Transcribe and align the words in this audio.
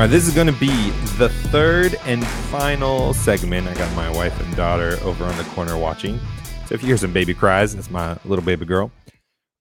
All 0.00 0.06
right, 0.06 0.10
this 0.10 0.26
is 0.26 0.32
going 0.32 0.46
to 0.46 0.54
be 0.54 0.88
the 1.18 1.28
third 1.28 1.94
and 2.06 2.26
final 2.26 3.12
segment. 3.12 3.68
I 3.68 3.74
got 3.74 3.94
my 3.94 4.08
wife 4.08 4.40
and 4.40 4.56
daughter 4.56 4.98
over 5.02 5.26
on 5.26 5.36
the 5.36 5.44
corner 5.44 5.76
watching. 5.76 6.18
So 6.64 6.74
if 6.74 6.80
you 6.80 6.86
hear 6.86 6.96
some 6.96 7.12
baby 7.12 7.34
cries, 7.34 7.76
that's 7.76 7.90
my 7.90 8.16
little 8.24 8.42
baby 8.42 8.64
girl 8.64 8.90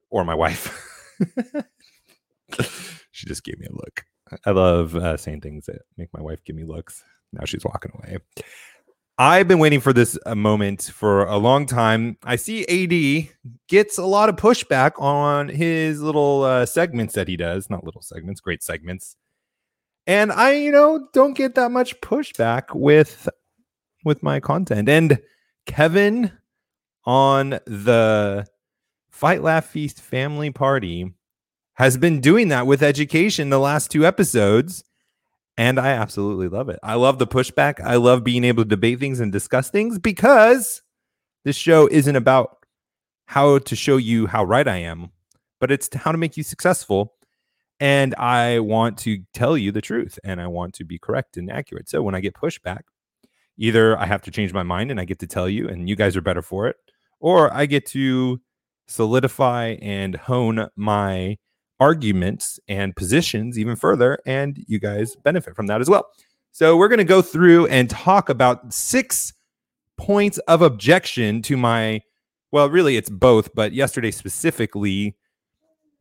or 0.09 0.23
my 0.23 0.33
wife. 0.33 0.73
she 3.11 3.25
just 3.27 3.43
gave 3.43 3.59
me 3.59 3.65
a 3.65 3.73
look. 3.73 4.05
I 4.45 4.51
love 4.51 4.95
uh, 4.95 5.17
saying 5.17 5.41
things 5.41 5.65
that 5.65 5.81
make 5.97 6.07
my 6.13 6.21
wife 6.21 6.41
give 6.45 6.55
me 6.55 6.63
looks. 6.63 7.03
Now 7.33 7.43
she's 7.43 7.65
walking 7.65 7.91
away. 7.95 8.19
I've 9.17 9.49
been 9.49 9.59
waiting 9.59 9.81
for 9.81 9.91
this 9.91 10.17
uh, 10.25 10.35
moment 10.35 10.83
for 10.83 11.25
a 11.25 11.35
long 11.35 11.65
time. 11.65 12.17
I 12.23 12.37
see 12.37 12.65
AD 12.65 13.27
gets 13.67 13.97
a 13.97 14.05
lot 14.05 14.29
of 14.29 14.37
pushback 14.37 14.93
on 15.01 15.49
his 15.49 16.01
little 16.01 16.43
uh, 16.43 16.65
segments 16.65 17.13
that 17.15 17.27
he 17.27 17.35
does. 17.35 17.69
Not 17.69 17.83
little 17.83 18.01
segments, 18.01 18.39
great 18.39 18.63
segments. 18.63 19.17
And 20.09 20.31
I, 20.31 20.53
you 20.53 20.71
know, 20.71 21.07
don't 21.13 21.37
get 21.37 21.53
that 21.53 21.69
much 21.69 22.01
pushback 22.01 22.73
with 22.73 23.29
with 24.03 24.23
my 24.23 24.39
content. 24.39 24.89
And 24.89 25.19
Kevin 25.67 26.31
on 27.05 27.51
the 27.67 28.47
Fight 29.11 29.43
Laugh 29.43 29.67
Feast 29.67 30.01
family 30.01 30.49
party 30.49 31.13
has 31.75 31.95
been 31.95 32.21
doing 32.21 32.47
that 32.47 32.65
with 32.65 32.81
education 32.81 33.51
the 33.51 33.59
last 33.59 33.91
two 33.91 34.03
episodes. 34.03 34.83
And 35.57 35.79
I 35.79 35.89
absolutely 35.89 36.47
love 36.47 36.69
it. 36.69 36.79
I 36.81 36.95
love 36.95 37.19
the 37.19 37.27
pushback. 37.27 37.79
I 37.79 37.97
love 37.97 38.23
being 38.23 38.43
able 38.43 38.63
to 38.63 38.69
debate 38.69 38.99
things 38.99 39.19
and 39.19 39.31
discuss 39.31 39.69
things 39.69 39.99
because 39.99 40.81
this 41.45 41.55
show 41.55 41.87
isn't 41.91 42.15
about 42.15 42.65
how 43.27 43.59
to 43.59 43.75
show 43.75 43.97
you 43.97 44.25
how 44.25 44.43
right 44.43 44.67
I 44.67 44.77
am, 44.77 45.11
but 45.59 45.69
it's 45.69 45.93
how 45.93 46.11
to 46.11 46.17
make 46.17 46.35
you 46.35 46.41
successful. 46.41 47.13
And 47.79 48.13
I 48.15 48.59
want 48.59 48.97
to 48.99 49.19
tell 49.33 49.57
you 49.57 49.71
the 49.71 49.81
truth 49.81 50.19
and 50.23 50.41
I 50.41 50.47
want 50.47 50.73
to 50.75 50.83
be 50.83 50.99
correct 50.99 51.37
and 51.37 51.49
accurate. 51.49 51.89
So 51.89 52.01
when 52.01 52.15
I 52.15 52.19
get 52.19 52.33
pushback, 52.33 52.81
either 53.57 53.97
I 53.97 54.05
have 54.05 54.21
to 54.23 54.31
change 54.31 54.53
my 54.53 54.63
mind 54.63 54.91
and 54.91 54.99
I 54.99 55.05
get 55.05 55.19
to 55.19 55.27
tell 55.27 55.47
you, 55.47 55.67
and 55.69 55.87
you 55.87 55.95
guys 55.95 56.17
are 56.17 56.21
better 56.21 56.41
for 56.41 56.67
it, 56.67 56.77
or 57.19 57.53
I 57.53 57.65
get 57.65 57.85
to 57.87 58.41
solidify 58.87 59.77
and 59.81 60.15
hone 60.15 60.67
my 60.75 61.37
arguments 61.79 62.59
and 62.67 62.95
positions 62.95 63.57
even 63.57 63.75
further, 63.75 64.19
and 64.25 64.63
you 64.67 64.79
guys 64.79 65.15
benefit 65.23 65.55
from 65.55 65.67
that 65.67 65.81
as 65.81 65.89
well. 65.89 66.07
So, 66.51 66.75
we're 66.75 66.87
going 66.87 66.97
to 66.97 67.03
go 67.03 67.21
through 67.21 67.67
and 67.67 67.89
talk 67.89 68.27
about 68.27 68.73
six 68.73 69.33
points 69.97 70.39
of 70.39 70.61
objection 70.61 71.41
to 71.43 71.55
my, 71.55 72.01
well, 72.51 72.69
really, 72.69 72.97
it's 72.97 73.09
both, 73.09 73.53
but 73.53 73.71
yesterday 73.71 74.11
specifically, 74.11 75.15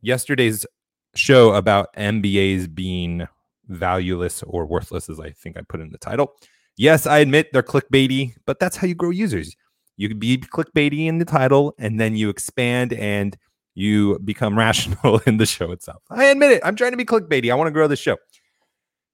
yesterday's 0.01 0.65
show 1.15 1.53
about 1.53 1.93
MBAs 1.95 2.73
being 2.73 3.27
valueless 3.67 4.43
or 4.43 4.65
worthless, 4.65 5.09
as 5.09 5.19
I 5.19 5.31
think 5.31 5.57
I 5.57 5.61
put 5.61 5.79
in 5.79 5.91
the 5.91 5.97
title. 5.97 6.35
Yes, 6.77 7.05
I 7.05 7.19
admit 7.19 7.49
they're 7.51 7.63
clickbaity, 7.63 8.33
but 8.45 8.59
that's 8.59 8.77
how 8.77 8.87
you 8.87 8.95
grow 8.95 9.09
users. 9.09 9.55
You 9.97 10.07
can 10.07 10.17
be 10.17 10.37
clickbaity 10.37 11.07
in 11.07 11.17
the 11.17 11.25
title, 11.25 11.75
and 11.77 11.99
then 11.99 12.15
you 12.15 12.29
expand 12.29 12.93
and 12.93 13.37
you 13.75 14.19
become 14.19 14.57
rational 14.57 15.19
in 15.25 15.37
the 15.37 15.45
show 15.45 15.71
itself. 15.71 16.01
I 16.09 16.25
admit 16.25 16.51
it. 16.51 16.61
I'm 16.63 16.75
trying 16.75 16.91
to 16.91 16.97
be 16.97 17.05
clickbaity. 17.05 17.51
I 17.51 17.55
want 17.55 17.67
to 17.67 17.71
grow 17.71 17.87
the 17.87 17.95
show. 17.95 18.17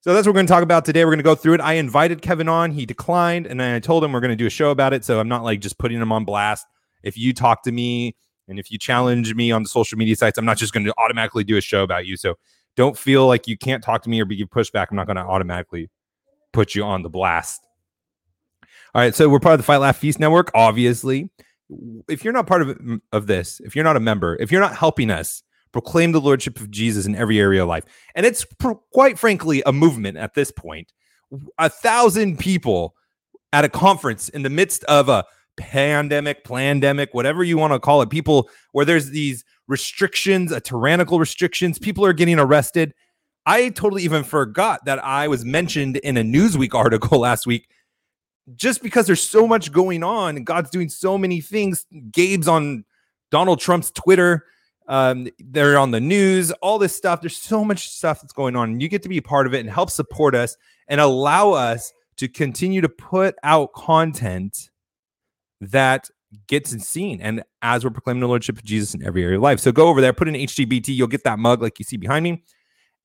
So 0.02 0.14
that's 0.14 0.28
what 0.28 0.34
we're 0.34 0.38
going 0.38 0.46
to 0.46 0.54
talk 0.54 0.62
about 0.62 0.86
today. 0.86 1.04
We're 1.04 1.12
going 1.12 1.18
to 1.18 1.24
go 1.24 1.34
through 1.34 1.56
it. 1.56 1.62
I 1.62 1.74
invited 1.74 2.22
Kevin 2.22 2.48
on. 2.48 2.72
He 2.72 2.86
declined, 2.86 3.48
and 3.48 3.60
I 3.60 3.80
told 3.80 4.04
him 4.04 4.12
we're 4.12 4.20
going 4.20 4.30
to 4.30 4.36
do 4.36 4.46
a 4.46 4.52
show 4.52 4.70
about 4.70 4.94
it. 4.94 5.04
So 5.04 5.20
I'm 5.20 5.28
not 5.28 5.44
like 5.44 5.62
just 5.62 5.80
putting 5.80 6.00
him 6.00 6.12
on 6.12 6.26
blast. 6.26 6.68
If 7.02 7.18
you 7.18 7.34
talk 7.34 7.64
to 7.64 7.72
me 7.72 8.16
and 8.48 8.60
if 8.60 8.72
you 8.72 8.78
challenge 8.78 9.34
me 9.34 9.52
on 9.52 9.64
the 9.64 9.70
social 9.70 9.98
media 9.98 10.16
sites, 10.16 10.38
I'm 10.38 10.46
not 10.46 10.58
just 10.58 10.74
going 10.74 10.86
to 10.86 10.94
automatically 10.98 11.44
do 11.44 11.58
a 11.58 11.62
show 11.62 11.84
about 11.84 12.06
you. 12.06 12.18
So 12.18 12.36
don't 12.76 12.98
feel 12.98 13.28
like 13.28 13.48
you 13.48 13.58
can't 13.58 13.84
talk 13.84 14.04
to 14.04 14.10
me 14.10 14.22
or 14.22 14.26
be 14.26 14.46
pushback. 14.46 14.88
I'm 14.90 14.98
not 14.98 15.08
going 15.08 15.18
to 15.18 15.24
automatically 15.24 15.90
put 16.52 16.76
you 16.76 16.84
on 16.84 17.04
the 17.04 17.10
blast. 17.10 17.66
All 18.94 19.02
right, 19.02 19.14
so 19.14 19.28
we're 19.28 19.40
part 19.40 19.54
of 19.54 19.60
the 19.60 19.66
Fight 19.66 19.78
Laugh 19.78 19.98
Feast 19.98 20.20
Network, 20.20 20.52
obviously 20.54 21.30
if 22.08 22.24
you're 22.24 22.34
not 22.34 22.48
part 22.48 22.62
of 22.62 22.78
of 23.12 23.28
this, 23.28 23.60
if 23.64 23.76
you're 23.76 23.84
not 23.84 23.98
a 23.98 24.02
member, 24.02 24.38
if 24.40 24.52
you're 24.52 24.62
not 24.62 24.76
helping 24.76 25.10
us 25.10 25.44
proclaim 25.72 26.12
the 26.12 26.22
lordship 26.22 26.60
of 26.60 26.72
Jesus 26.72 27.06
in 27.06 27.16
every 27.16 27.40
area 27.40 27.64
of 27.64 27.70
life, 27.70 27.84
and 28.16 28.26
it's 28.26 28.46
quite 28.94 29.18
frankly 29.18 29.64
a 29.66 29.74
movement 29.74 30.18
at 30.18 30.34
this 30.34 30.52
point, 30.52 30.92
a 31.58 31.70
thousand 31.70 32.40
people 32.40 32.96
at 33.52 33.66
a 33.66 33.70
conference 33.70 34.30
in 34.30 34.44
the 34.44 34.50
midst 34.50 34.84
of 34.86 35.10
a 35.10 35.26
pandemic, 35.58 36.44
pandemic, 36.44 37.14
whatever 37.14 37.44
you 37.44 37.58
want 37.58 37.74
to 37.74 37.80
call 37.80 38.02
it, 38.02 38.10
people 38.10 38.50
where 38.72 38.86
there's 38.86 39.10
these 39.10 39.44
restrictions, 39.68 40.52
a 40.52 40.60
tyrannical 40.60 41.20
restrictions, 41.20 41.80
people 41.80 42.06
are 42.06 42.14
getting 42.14 42.40
arrested. 42.40 42.94
I 43.46 43.70
totally 43.70 44.04
even 44.04 44.24
forgot 44.24 44.86
that 44.86 45.04
I 45.04 45.28
was 45.28 45.46
mentioned 45.46 45.98
in 45.98 46.18
a 46.18 46.24
Newsweek 46.24 46.74
article 46.76 47.20
last 47.20 47.46
week 47.46 47.70
just 48.56 48.84
because 48.84 49.08
there's 49.08 49.28
so 49.28 49.48
much 49.48 49.72
going 49.72 50.04
on 50.04 50.44
God's 50.44 50.70
doing 50.70 50.90
so 50.90 51.18
many 51.18 51.42
things. 51.42 51.86
Gabe's 52.12 52.48
on 52.48 52.86
Donald 53.32 53.60
Trump's 53.60 53.92
Twitter. 53.92 54.46
Um, 54.88 55.28
they're 55.40 55.80
on 55.80 55.90
the 55.90 56.00
news, 56.00 56.52
all 56.62 56.78
this 56.78 56.96
stuff. 56.96 57.22
There's 57.22 57.36
so 57.36 57.66
much 57.66 57.90
stuff 57.90 58.22
that's 58.22 58.34
going 58.34 58.56
on, 58.56 58.70
and 58.70 58.82
you 58.82 58.88
get 58.88 59.02
to 59.04 59.10
be 59.10 59.18
a 59.18 59.22
part 59.22 59.48
of 59.48 59.56
it 59.56 59.62
and 59.62 59.70
help 59.70 59.90
support 59.90 60.36
us 60.36 60.56
and 60.88 61.02
allow 61.02 61.52
us 61.52 61.92
to 62.18 62.28
continue 62.28 62.82
to 62.82 62.90
put 62.90 63.36
out 63.44 63.74
content 63.74 64.70
that 65.72 66.10
gets 66.48 66.72
seen. 66.86 67.22
And 67.22 67.44
as 67.62 67.84
we're 67.84 67.92
proclaiming 67.92 68.22
the 68.22 68.28
Lordship 68.28 68.58
of 68.58 68.64
Jesus 68.64 68.94
in 68.94 69.06
every 69.06 69.24
area 69.24 69.38
of 69.38 69.44
life. 69.44 69.60
So 69.60 69.72
go 69.72 69.88
over 69.88 70.02
there, 70.02 70.14
put 70.14 70.28
in 70.28 70.36
HTBT, 70.36 70.90
you'll 70.90 71.08
get 71.08 71.24
that 71.24 71.40
mug 71.40 71.62
like 71.62 71.80
you 71.80 71.86
see 71.86 71.98
behind 71.98 72.24
me, 72.24 72.44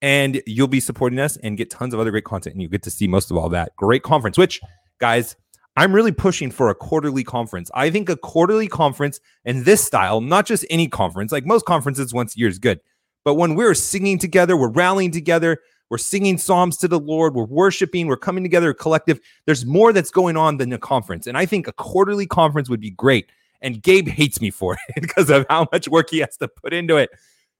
and 0.03 0.43
you'll 0.47 0.69
be 0.69 0.81
supporting 0.81 1.19
us 1.19 1.37
and 1.39 1.57
get 1.57 1.71
tons 1.71 1.95
of 1.95 2.01
other 2.01 2.11
great 2.11 2.25
content. 2.25 2.55
And 2.55 2.63
you 2.63 2.69
get 2.69 2.83
to 2.83 2.91
see 2.91 3.07
most 3.07 3.31
of 3.31 3.37
all 3.37 3.49
that 3.51 3.75
great 3.77 4.03
conference, 4.03 4.39
which 4.39 4.61
guys, 4.99 5.37
I'm 5.77 5.93
really 5.95 6.13
pushing 6.13 6.51
for 6.51 6.69
a 6.69 6.75
quarterly 6.75 7.23
conference. 7.23 7.71
I 7.75 7.91
think 7.91 8.09
a 8.09 8.17
quarterly 8.17 8.67
conference 8.67 9.21
in 9.45 9.65
this 9.65 9.83
style, 9.83 10.21
not 10.21 10.45
just 10.45 10.67
any 10.69 10.89
conference, 10.89 11.31
like 11.31 11.47
most 11.47 11.65
conferences 11.65 12.13
once 12.13 12.35
a 12.35 12.39
year 12.39 12.49
is 12.49 12.59
good. 12.59 12.81
But 13.25 13.35
when 13.35 13.55
we're 13.55 13.75
singing 13.75 14.19
together, 14.19 14.57
we're 14.57 14.71
rallying 14.71 15.11
together, 15.11 15.59
we're 15.91 15.99
singing 15.99 16.39
psalms 16.39 16.77
to 16.79 16.89
the 16.89 17.01
Lord, 17.01 17.35
we're 17.35 17.45
worshiping, 17.45 18.07
we're 18.07 18.17
coming 18.17 18.45
together 18.45 18.73
collective. 18.73 19.21
There's 19.45 19.67
more 19.67 19.93
that's 19.93 20.11
going 20.11 20.37
on 20.37 20.57
than 20.57 20.73
a 20.73 20.79
conference. 20.79 21.27
And 21.27 21.37
I 21.37 21.45
think 21.45 21.67
a 21.67 21.73
quarterly 21.73 22.27
conference 22.27 22.71
would 22.71 22.81
be 22.81 22.91
great. 22.91 23.29
And 23.61 23.83
Gabe 23.83 24.09
hates 24.09 24.41
me 24.41 24.51
for 24.51 24.75
it 24.75 24.81
because 25.03 25.29
of 25.29 25.45
how 25.51 25.69
much 25.73 25.89
work 25.89 26.11
he 26.11 26.21
has 26.21 26.37
to 26.39 26.49
put 26.49 26.73
into 26.73 26.97
it. 26.97 27.11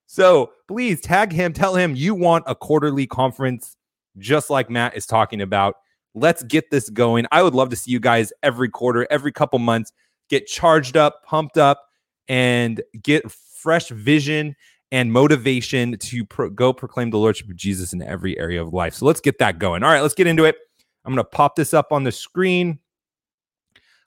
So 0.07 0.53
please 0.69 1.01
tag 1.01 1.33
him, 1.33 1.53
tell 1.53 1.75
him 1.75 1.95
you 1.95 2.15
want 2.15 2.45
a 2.47 2.55
quarterly 2.55 3.07
conference, 3.07 3.77
just 4.19 4.49
like 4.49 4.71
Matt 4.71 4.97
is 4.97 5.07
talking 5.07 5.41
about. 5.41 5.77
Let's 6.15 6.43
get 6.43 6.71
this 6.71 6.89
going. 6.89 7.27
I 7.31 7.43
would 7.43 7.55
love 7.55 7.69
to 7.71 7.77
see 7.77 7.93
you 7.93 8.01
guys 8.01 8.33
every 8.43 8.69
quarter, 8.69 9.07
every 9.11 9.31
couple 9.31 9.59
months 9.59 9.93
get 10.29 10.47
charged 10.47 10.97
up, 10.97 11.25
pumped 11.25 11.59
up, 11.59 11.89
and 12.29 12.81
get 13.03 13.31
fresh 13.31 13.89
vision 13.89 14.57
and 14.93 15.13
motivation 15.13 15.97
to 15.99 16.25
pro- 16.25 16.51
go 16.51 16.73
proclaim 16.73 17.11
the 17.11 17.19
Lordship 17.19 17.49
of 17.49 17.57
Jesus 17.57 17.93
in 17.93 18.03
every 18.03 18.39
area 18.39 18.63
of 18.63 18.73
life. 18.73 18.95
So 18.95 19.07
let's 19.07 19.21
get 19.21 19.39
that 19.39 19.59
going. 19.59 19.83
All 19.83 19.91
right, 19.91 20.01
let's 20.01 20.15
get 20.15 20.27
into 20.27 20.45
it. 20.45 20.57
I'm 21.05 21.15
going 21.15 21.25
to 21.25 21.31
pop 21.31 21.57
this 21.57 21.73
up 21.73 21.93
on 21.93 22.05
the 22.05 22.13
screen. 22.13 22.79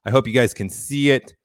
I 0.05 0.11
hope 0.11 0.27
you 0.27 0.33
guys 0.33 0.53
can 0.53 0.69
see 0.69 1.11
it. 1.11 1.35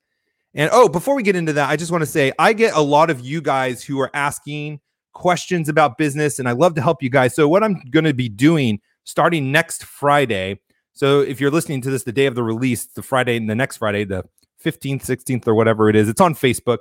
And 0.54 0.70
oh, 0.72 0.88
before 0.88 1.14
we 1.14 1.22
get 1.22 1.36
into 1.36 1.52
that, 1.54 1.70
I 1.70 1.76
just 1.76 1.92
want 1.92 2.02
to 2.02 2.06
say 2.06 2.32
I 2.38 2.52
get 2.52 2.74
a 2.74 2.80
lot 2.80 3.10
of 3.10 3.20
you 3.20 3.40
guys 3.40 3.84
who 3.84 4.00
are 4.00 4.10
asking 4.14 4.80
questions 5.12 5.68
about 5.68 5.98
business, 5.98 6.38
and 6.38 6.48
I 6.48 6.52
love 6.52 6.74
to 6.74 6.82
help 6.82 7.02
you 7.02 7.10
guys. 7.10 7.34
So, 7.34 7.48
what 7.48 7.62
I'm 7.62 7.80
going 7.90 8.04
to 8.04 8.14
be 8.14 8.28
doing 8.28 8.80
starting 9.08 9.50
next 9.50 9.84
Friday. 9.84 10.60
So 10.92 11.20
if 11.20 11.40
you're 11.40 11.50
listening 11.50 11.80
to 11.82 11.90
this 11.90 12.04
the 12.04 12.12
day 12.12 12.26
of 12.26 12.34
the 12.34 12.42
release, 12.42 12.84
the 12.86 13.02
Friday, 13.02 13.36
and 13.36 13.48
the 13.48 13.54
next 13.54 13.78
Friday, 13.78 14.04
the 14.04 14.24
15th, 14.62 15.06
16th, 15.06 15.46
or 15.48 15.54
whatever 15.54 15.88
it 15.88 15.96
is, 15.96 16.08
it's 16.08 16.20
on 16.20 16.34
Facebook. 16.34 16.78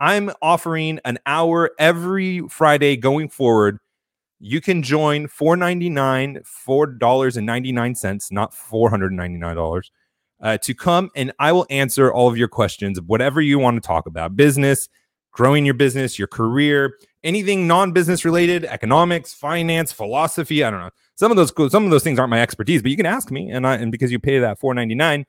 I'm 0.00 0.30
offering 0.42 1.00
an 1.04 1.18
hour 1.26 1.70
every 1.78 2.40
Friday 2.48 2.96
going 2.96 3.28
forward. 3.28 3.78
You 4.40 4.60
can 4.60 4.82
join 4.82 5.28
$4.99, 5.28 6.42
$4.99, 6.42 8.32
not 8.32 8.52
$499, 8.52 9.90
uh, 10.40 10.58
to 10.58 10.74
come 10.74 11.10
and 11.16 11.32
I 11.38 11.52
will 11.52 11.66
answer 11.70 12.12
all 12.12 12.28
of 12.28 12.36
your 12.36 12.48
questions, 12.48 13.00
whatever 13.00 13.40
you 13.40 13.58
want 13.58 13.82
to 13.82 13.86
talk 13.86 14.06
about 14.06 14.36
business, 14.36 14.88
growing 15.32 15.64
your 15.64 15.74
business, 15.74 16.18
your 16.18 16.28
career, 16.28 16.98
anything 17.22 17.66
non 17.66 17.92
business 17.92 18.24
related, 18.24 18.64
economics, 18.64 19.32
finance, 19.32 19.92
philosophy. 19.92 20.62
I 20.62 20.70
don't 20.70 20.80
know 20.80 20.90
some 21.16 21.30
of 21.30 21.36
those 21.36 21.52
some 21.72 21.84
of 21.84 21.90
those 21.90 22.02
things 22.02 22.18
aren't 22.18 22.30
my 22.30 22.40
expertise, 22.40 22.82
but 22.82 22.90
you 22.90 22.96
can 22.96 23.06
ask 23.06 23.30
me, 23.30 23.50
and 23.50 23.66
I 23.66 23.76
and 23.76 23.92
because 23.92 24.10
you 24.10 24.18
pay 24.18 24.38
that 24.40 24.58
four 24.58 24.74
ninety 24.74 24.94
nine, 24.94 25.26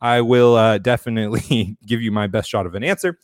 I 0.00 0.20
will 0.20 0.56
uh, 0.56 0.78
definitely 0.92 1.76
give 1.86 2.02
you 2.02 2.10
my 2.10 2.26
best 2.26 2.48
shot 2.48 2.66
of 2.66 2.74
an 2.74 2.84
answer, 2.84 3.18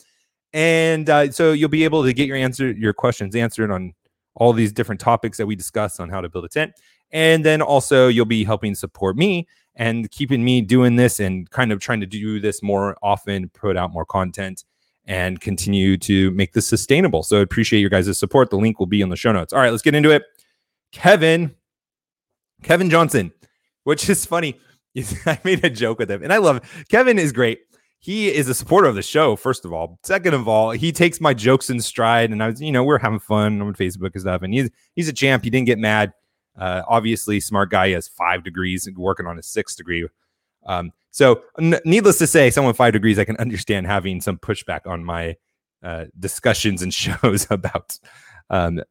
and 0.53 1.09
uh, 1.11 1.31
so 1.31 1.53
you'll 1.53 1.69
be 1.69 1.85
able 1.85 2.05
to 2.05 2.13
get 2.13 2.27
your 2.27 2.37
answer 2.37 2.71
your 2.73 2.93
questions 2.93 3.35
answered 3.35 3.71
on 3.71 3.95
all 4.35 4.53
these 4.53 4.73
different 4.73 5.01
topics 5.01 5.39
that 5.39 5.47
we 5.47 5.57
discuss 5.57 5.99
on 5.99 6.09
how 6.09 6.21
to 6.21 6.29
build 6.29 6.45
a 6.45 6.49
tent, 6.49 6.73
and 7.11 7.45
then 7.45 7.63
also 7.63 8.09
you'll 8.09 8.25
be 8.25 8.45
helping 8.45 8.75
support 8.75 9.17
me 9.17 9.47
and 9.75 10.11
keeping 10.11 10.45
me 10.45 10.61
doing 10.61 10.97
this 10.97 11.21
and 11.21 11.51
kind 11.51 11.73
of 11.73 11.81
trying 11.81 12.01
to 12.01 12.07
do 12.07 12.41
this 12.41 12.63
more 12.63 12.97
often, 13.03 13.49
put 13.51 13.77
out 13.77 13.93
more 13.93 14.05
content. 14.05 14.65
And 15.09 15.41
continue 15.41 15.97
to 15.99 16.33
make 16.33 16.53
this 16.53 16.67
sustainable. 16.67 17.23
So 17.23 17.39
I 17.39 17.41
appreciate 17.41 17.79
your 17.79 17.91
guys' 17.91 18.19
support. 18.19 18.51
The 18.51 18.57
link 18.57 18.81
will 18.81 18.89
be 18.89 19.03
in 19.03 19.09
the 19.09 19.15
show 19.15 19.31
notes. 19.31 19.53
All 19.53 19.61
right, 19.61 19.71
let's 19.71 19.85
get 19.85 19.95
into 19.95 20.11
it. 20.11 20.25
Kevin, 20.91 21.55
Kevin 22.65 22.91
Johnson, 22.91 23.33
which 23.85 24.09
is 24.11 24.27
funny. 24.27 24.59
I 25.27 25.39
made 25.45 25.65
a 25.65 25.71
joke 25.71 25.99
with 25.99 26.11
him, 26.11 26.23
and 26.23 26.33
I 26.33 26.39
love 26.39 26.57
it. 26.57 26.65
Kevin 26.89 27.19
is 27.19 27.33
great. 27.33 27.61
He 27.99 28.29
is 28.29 28.49
a 28.49 28.55
supporter 28.55 28.89
of 28.89 28.95
the 28.95 29.03
show, 29.03 29.37
first 29.37 29.65
of 29.65 29.73
all. 29.73 29.99
Second 30.05 30.35
of 30.35 30.47
all, 30.47 30.71
he 30.71 30.93
takes 30.93 31.21
my 31.21 31.35
jokes 31.35 31.71
in 31.71 31.81
stride, 31.81 32.31
and 32.31 32.43
I 32.43 32.49
was, 32.49 32.61
you 32.61 32.71
know, 32.71 32.85
we're 32.85 32.99
having 32.99 33.19
fun 33.19 33.61
on 33.61 33.75
Facebook 33.75 34.13
and 34.13 34.21
stuff. 34.21 34.43
And 34.43 34.55
he's 34.55 34.71
he's 34.95 35.09
a 35.09 35.13
champ. 35.13 35.45
He 35.45 35.51
didn't 35.51 35.67
get 35.67 35.79
mad. 35.79 36.13
Uh, 36.59 36.83
obviously, 36.87 37.41
smart 37.41 37.71
guy. 37.71 37.89
He 37.89 37.93
has 37.95 38.09
five 38.09 38.45
degrees, 38.45 38.89
working 38.97 39.27
on 39.27 39.37
his 39.37 39.47
sixth 39.47 39.77
degree. 39.77 40.07
Um, 40.67 40.93
so, 41.11 41.43
n- 41.59 41.81
needless 41.85 42.19
to 42.19 42.27
say, 42.27 42.51
someone 42.51 42.75
five 42.75 42.93
degrees, 42.93 43.19
I 43.19 43.25
can 43.25 43.37
understand 43.39 43.87
having 43.87 44.21
some 44.21 44.39
pushback 44.39 44.87
on 44.87 45.05
my 45.05 45.37
uh, 45.83 46.05
discussions 46.19 46.83
and 46.83 46.93
shows 46.95 47.47
about 47.51 47.99
um, 48.51 48.83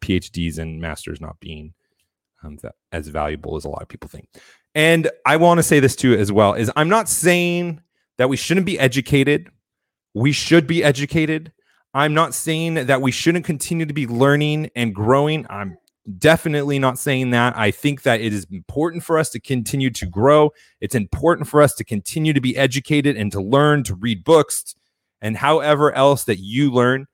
PhDs 0.00 0.58
and 0.58 0.80
masters 0.80 1.20
not 1.20 1.40
being 1.40 1.74
um, 2.42 2.58
as 2.92 3.08
valuable 3.08 3.56
as 3.56 3.64
a 3.64 3.68
lot 3.68 3.82
of 3.82 3.88
people 3.88 4.08
think. 4.08 4.28
And 4.74 5.10
I 5.24 5.36
want 5.36 5.58
to 5.58 5.62
say 5.62 5.80
this 5.80 5.96
too 5.96 6.14
as 6.14 6.32
well: 6.32 6.54
is 6.54 6.70
I'm 6.76 6.88
not 6.88 7.08
saying 7.08 7.80
that 8.18 8.28
we 8.28 8.36
shouldn't 8.36 8.66
be 8.66 8.78
educated. 8.78 9.48
We 10.14 10.32
should 10.32 10.66
be 10.66 10.84
educated. 10.84 11.52
I'm 11.92 12.14
not 12.14 12.34
saying 12.34 12.74
that 12.74 13.02
we 13.02 13.12
shouldn't 13.12 13.44
continue 13.44 13.86
to 13.86 13.94
be 13.94 14.06
learning 14.06 14.70
and 14.74 14.94
growing. 14.94 15.46
I'm 15.48 15.76
definitely 16.18 16.78
not 16.78 16.98
saying 16.98 17.30
that. 17.30 17.56
I 17.56 17.70
think 17.70 18.02
that 18.02 18.20
it 18.20 18.32
is 18.32 18.46
important 18.50 19.04
for 19.04 19.18
us 19.18 19.30
to 19.30 19.40
continue 19.40 19.90
to 19.90 20.06
grow. 20.06 20.52
It's 20.80 20.94
important 20.94 21.48
for 21.48 21.62
us 21.62 21.74
to 21.76 21.84
continue 21.84 22.32
to 22.32 22.40
be 22.40 22.56
educated 22.56 23.16
and 23.16 23.30
to 23.32 23.40
learn, 23.40 23.84
to 23.84 23.94
read 23.94 24.24
books, 24.24 24.74
and 25.20 25.36
however 25.36 25.92
else 25.92 26.24
that 26.24 26.38
you 26.38 26.70
learn. 26.70 27.06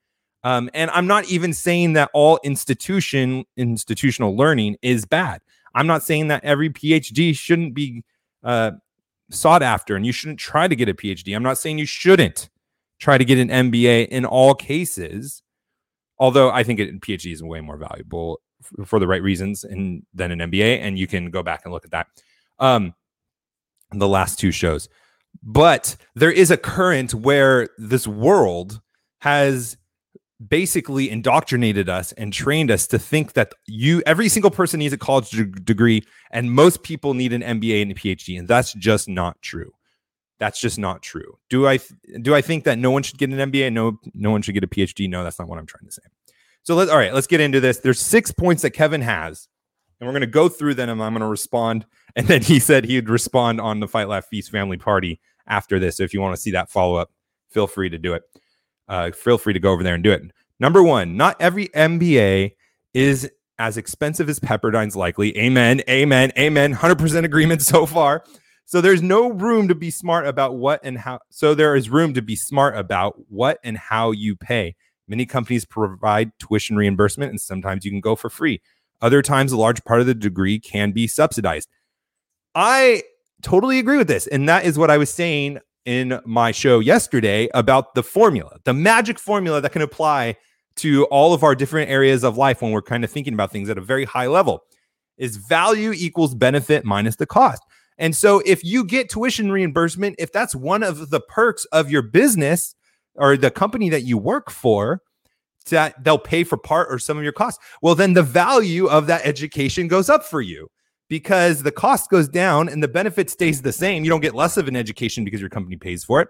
Um, 0.43 0.71
and 0.73 0.91
I'm 0.93 1.07
not 1.07 1.27
even 1.27 1.53
saying 1.53 1.93
that 1.95 2.11
all 2.15 2.41
institution 2.43 3.45
institutional 3.57 4.35
learning 4.37 4.77
is 4.81 5.05
bad. 5.05 5.43
I'm 5.75 5.87
not 5.87 6.03
saying 6.03 6.29
that 6.29 6.45
every 6.45 6.71
PhD 6.71 7.37
shouldn't 7.37 7.75
be 7.75 8.03
uh, 8.43 8.73
sought 9.31 9.63
after 9.63 9.97
and 9.97 10.05
you 10.05 10.13
shouldn't 10.13 10.39
try 10.39 10.69
to 10.69 10.77
get 10.77 10.89
a 10.89 10.95
PhD. 10.95 11.35
I'm 11.35 11.43
not 11.43 11.59
saying 11.59 11.79
you 11.79 11.87
shouldn't 11.87 12.51
try 12.99 13.19
to 13.19 13.25
get 13.25 13.39
an 13.39 13.49
MBA 13.49 14.09
in 14.09 14.25
all 14.25 14.55
cases. 14.55 15.43
Although 16.19 16.51
I 16.51 16.63
think 16.63 16.79
a 16.81 16.87
PhD 16.87 17.33
is 17.33 17.43
way 17.43 17.61
more 17.61 17.79
valuable 17.79 18.41
for 18.85 18.99
the 18.99 19.07
right 19.07 19.23
reasons 19.23 19.63
than 19.63 20.05
an 20.19 20.39
MBA, 20.39 20.81
and 20.81 20.99
you 20.99 21.07
can 21.07 21.31
go 21.31 21.43
back 21.43 21.63
and 21.65 21.73
look 21.73 21.87
at 21.87 21.93
that. 21.93 22.09
Um, 22.59 22.95
the 23.93 24.09
last 24.09 24.39
two 24.39 24.53
shows, 24.53 24.89
but 25.43 25.97
there 26.15 26.31
is 26.31 26.51
a 26.51 26.57
current 26.57 27.15
where 27.15 27.71
this 27.79 28.07
world 28.07 28.81
has 29.21 29.77
basically 30.49 31.11
indoctrinated 31.11 31.89
us 31.89 32.13
and 32.13 32.33
trained 32.33 32.71
us 32.71 32.87
to 32.87 32.99
think 32.99 33.35
that 33.35 33.53
you 33.67 34.03
every 34.07 34.29
single 34.29 34.51
person 34.51 34.79
needs 34.79 34.95
a 34.95 34.99
college 34.99 35.31
degree 35.65 36.03
and 36.31 36.53
most 36.53 36.83
people 36.83 37.15
need 37.15 37.33
an 37.33 37.43
MBA 37.43 37.83
and 37.83 37.91
a 37.91 37.95
PhD 37.95 38.39
and 38.39 38.49
that's 38.49 38.73
just 38.73 39.09
not 39.09 39.41
true. 39.43 39.73
That's 40.39 40.59
just 40.59 40.79
not 40.79 41.03
true. 41.03 41.39
Do 41.51 41.69
I 41.69 41.79
do 42.23 42.35
I 42.35 42.41
think 42.41 42.65
that 42.65 42.79
no 42.79 42.91
one 42.91 43.03
should 43.03 43.19
get 43.19 43.31
an 43.31 43.51
MBA? 43.51 43.73
No, 43.73 44.01
no 44.15 44.31
one 44.31 44.41
should 44.41 44.55
get 44.55 44.65
a 44.65 44.69
PhD. 44.69 45.09
No, 45.09 45.23
that's 45.23 45.39
not 45.39 45.49
what 45.49 45.59
I'm 45.59 45.67
trying 45.67 45.85
to 45.85 45.93
say. 45.93 46.03
So 46.63 46.75
let's 46.75 46.91
all 46.91 46.97
right, 46.97 47.13
let's 47.13 47.27
get 47.27 47.41
into 47.41 47.61
this. 47.61 47.79
There's 47.79 48.01
six 48.01 48.33
points 48.33 48.63
that 48.63 48.71
Kevin 48.71 49.03
has, 49.03 49.49
and 50.01 50.07
we're 50.07 50.15
gonna 50.15 50.27
go 50.27 50.49
through 50.49 50.75
them. 50.75 50.89
And 50.89 51.03
I'm 51.03 51.13
gonna 51.13 51.29
respond. 51.29 51.87
And 52.17 52.27
then 52.27 52.43
he 52.43 52.59
said 52.59 52.85
he'd 52.85 53.09
respond 53.09 53.61
on 53.61 53.79
the 53.79 53.87
Fight 53.87 54.09
Laugh 54.09 54.27
Feast 54.27 54.51
family 54.51 54.77
party 54.77 55.21
after 55.47 55.79
this. 55.79 55.99
So 55.99 56.03
if 56.03 56.13
you 56.13 56.21
want 56.21 56.35
to 56.35 56.43
see 56.43 56.51
that 56.51 56.69
follow 56.69 56.97
up, 56.97 57.13
feel 57.51 57.69
free 57.69 57.89
to 57.89 57.99
do 57.99 58.15
it. 58.15 58.25
Uh, 58.91 59.13
feel 59.13 59.39
free 59.39 59.55
to 59.55 59.61
go 59.61 59.73
over 59.73 59.85
there 59.85 59.95
and 59.95 60.03
do 60.03 60.11
it. 60.11 60.23
Number 60.59 60.83
one, 60.83 61.17
not 61.17 61.41
every 61.41 61.69
MBA 61.69 62.53
is 62.93 63.31
as 63.61 63.77
expensive 63.77 64.29
as 64.29 64.41
Pepperdine's 64.41 64.97
likely. 64.97 65.37
Amen. 65.39 65.81
Amen. 65.89 66.33
Amen. 66.37 66.75
100% 66.75 67.25
agreement 67.25 67.63
so 67.63 67.87
far. 67.87 68.25
So 68.65 68.81
there's 68.81 69.01
no 69.01 69.31
room 69.31 69.69
to 69.69 69.75
be 69.75 69.91
smart 69.91 70.27
about 70.27 70.57
what 70.57 70.81
and 70.83 70.99
how. 70.99 71.21
So 71.31 71.55
there 71.55 71.77
is 71.77 71.89
room 71.89 72.15
to 72.15 72.23
be 72.23 72.37
smart 72.37 72.77
about 72.77 73.15
what 73.31 73.59
and 73.63 73.79
how 73.79 74.11
you 74.11 74.35
pay. 74.35 74.75
Many 75.09 75.25
companies 75.25 75.65
provide 75.65 76.33
tuition 76.39 76.77
reimbursement, 76.77 77.31
and 77.31 77.41
sometimes 77.41 77.85
you 77.85 77.91
can 77.91 78.01
go 78.01 78.15
for 78.15 78.31
free. 78.31 78.61
Other 79.01 79.23
times, 79.23 79.51
a 79.51 79.57
large 79.57 79.83
part 79.85 80.01
of 80.01 80.07
the 80.07 80.15
degree 80.15 80.59
can 80.61 80.93
be 80.93 81.07
subsidized. 81.07 81.69
I 82.55 83.03
totally 83.43 83.79
agree 83.79 83.97
with 83.97 84.09
this. 84.09 84.27
And 84.27 84.49
that 84.49 84.65
is 84.65 84.79
what 84.79 84.91
I 84.91 84.99
was 84.99 85.11
saying 85.13 85.59
in 85.85 86.21
my 86.25 86.53
show 86.53 86.79
yesterday 86.79 87.49
about 87.55 87.95
the 87.95 88.03
formula, 88.03 88.59
the 88.65 88.75
magic 88.75 89.19
formula 89.19 89.61
that 89.61 89.73
can 89.73 89.83
apply 89.83 90.37
to 90.77 91.05
all 91.07 91.35
of 91.35 91.43
our 91.43 91.55
different 91.55 91.91
areas 91.91 92.25
of 92.25 92.37
life 92.37 92.63
when 92.63 92.73
we're 92.73 92.83
kind 92.83 93.05
of 93.05 93.11
thinking 93.11 93.35
about 93.35 93.51
things 93.51 93.69
at 93.69 93.79
a 93.79 93.83
very 93.83 94.05
high 94.05 94.27
level 94.27 94.63
is 95.19 95.37
value 95.37 95.93
equals 95.93 96.35
benefit 96.35 96.85
minus 96.85 97.17
the 97.17 97.27
cost. 97.27 97.63
And 97.99 98.17
so 98.17 98.43
if 98.47 98.65
you 98.65 98.85
get 98.85 99.11
tuition 99.11 99.53
reimbursement, 99.53 100.17
if 100.19 100.33
that's 100.33 100.55
one 100.55 100.83
of 100.83 101.11
the 101.11 101.21
perks 101.21 101.67
of 101.67 101.91
your 101.91 102.03
business 102.03 102.75
or 103.15 103.37
the 103.37 103.51
company 103.51 103.91
that 103.91 104.03
you 104.03 104.17
work 104.17 104.51
for, 104.51 105.03
that 105.69 106.03
they'll 106.03 106.19
pay 106.19 106.43
for 106.43 106.57
part 106.57 106.89
or 106.91 106.99
some 106.99 107.19
of 107.19 107.23
your 107.23 107.33
costs, 107.35 107.63
well, 107.83 107.95
then 107.95 108.15
the 108.15 108.23
value 108.23 108.87
of 108.87 109.07
that 109.09 109.21
education 109.25 109.87
goes 109.89 110.09
up 110.09 110.25
for 110.25 110.41
you 110.41 110.69
because 111.11 111.65
the 111.65 111.73
cost 111.73 112.09
goes 112.09 112.29
down 112.29 112.69
and 112.69 112.81
the 112.81 112.89
benefit 112.89 113.29
stays 113.29 113.61
the 113.61 113.73
same. 113.73 114.05
You 114.05 114.11
don't 114.11 114.21
get 114.21 114.35
less 114.35 114.57
of 114.57 114.69
an 114.69 114.77
education 114.77 115.25
because 115.25 115.41
your 115.41 115.51
company 115.51 115.77
pays 115.77 116.05
for 116.05 116.23
it. 116.23 116.29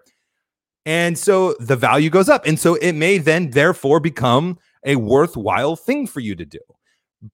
And 0.86 1.16
so 1.18 1.54
the 1.60 1.76
value 1.76 2.08
goes 2.08 2.30
up. 2.30 2.46
And 2.46 2.58
so 2.58 2.76
it 2.76 2.92
may 2.92 3.18
then, 3.18 3.50
therefore, 3.50 4.00
become 4.00 4.58
a 4.84 4.96
worthwhile 4.96 5.76
thing 5.76 6.06
for 6.06 6.20
you 6.20 6.34
to 6.34 6.46
do. 6.46 6.58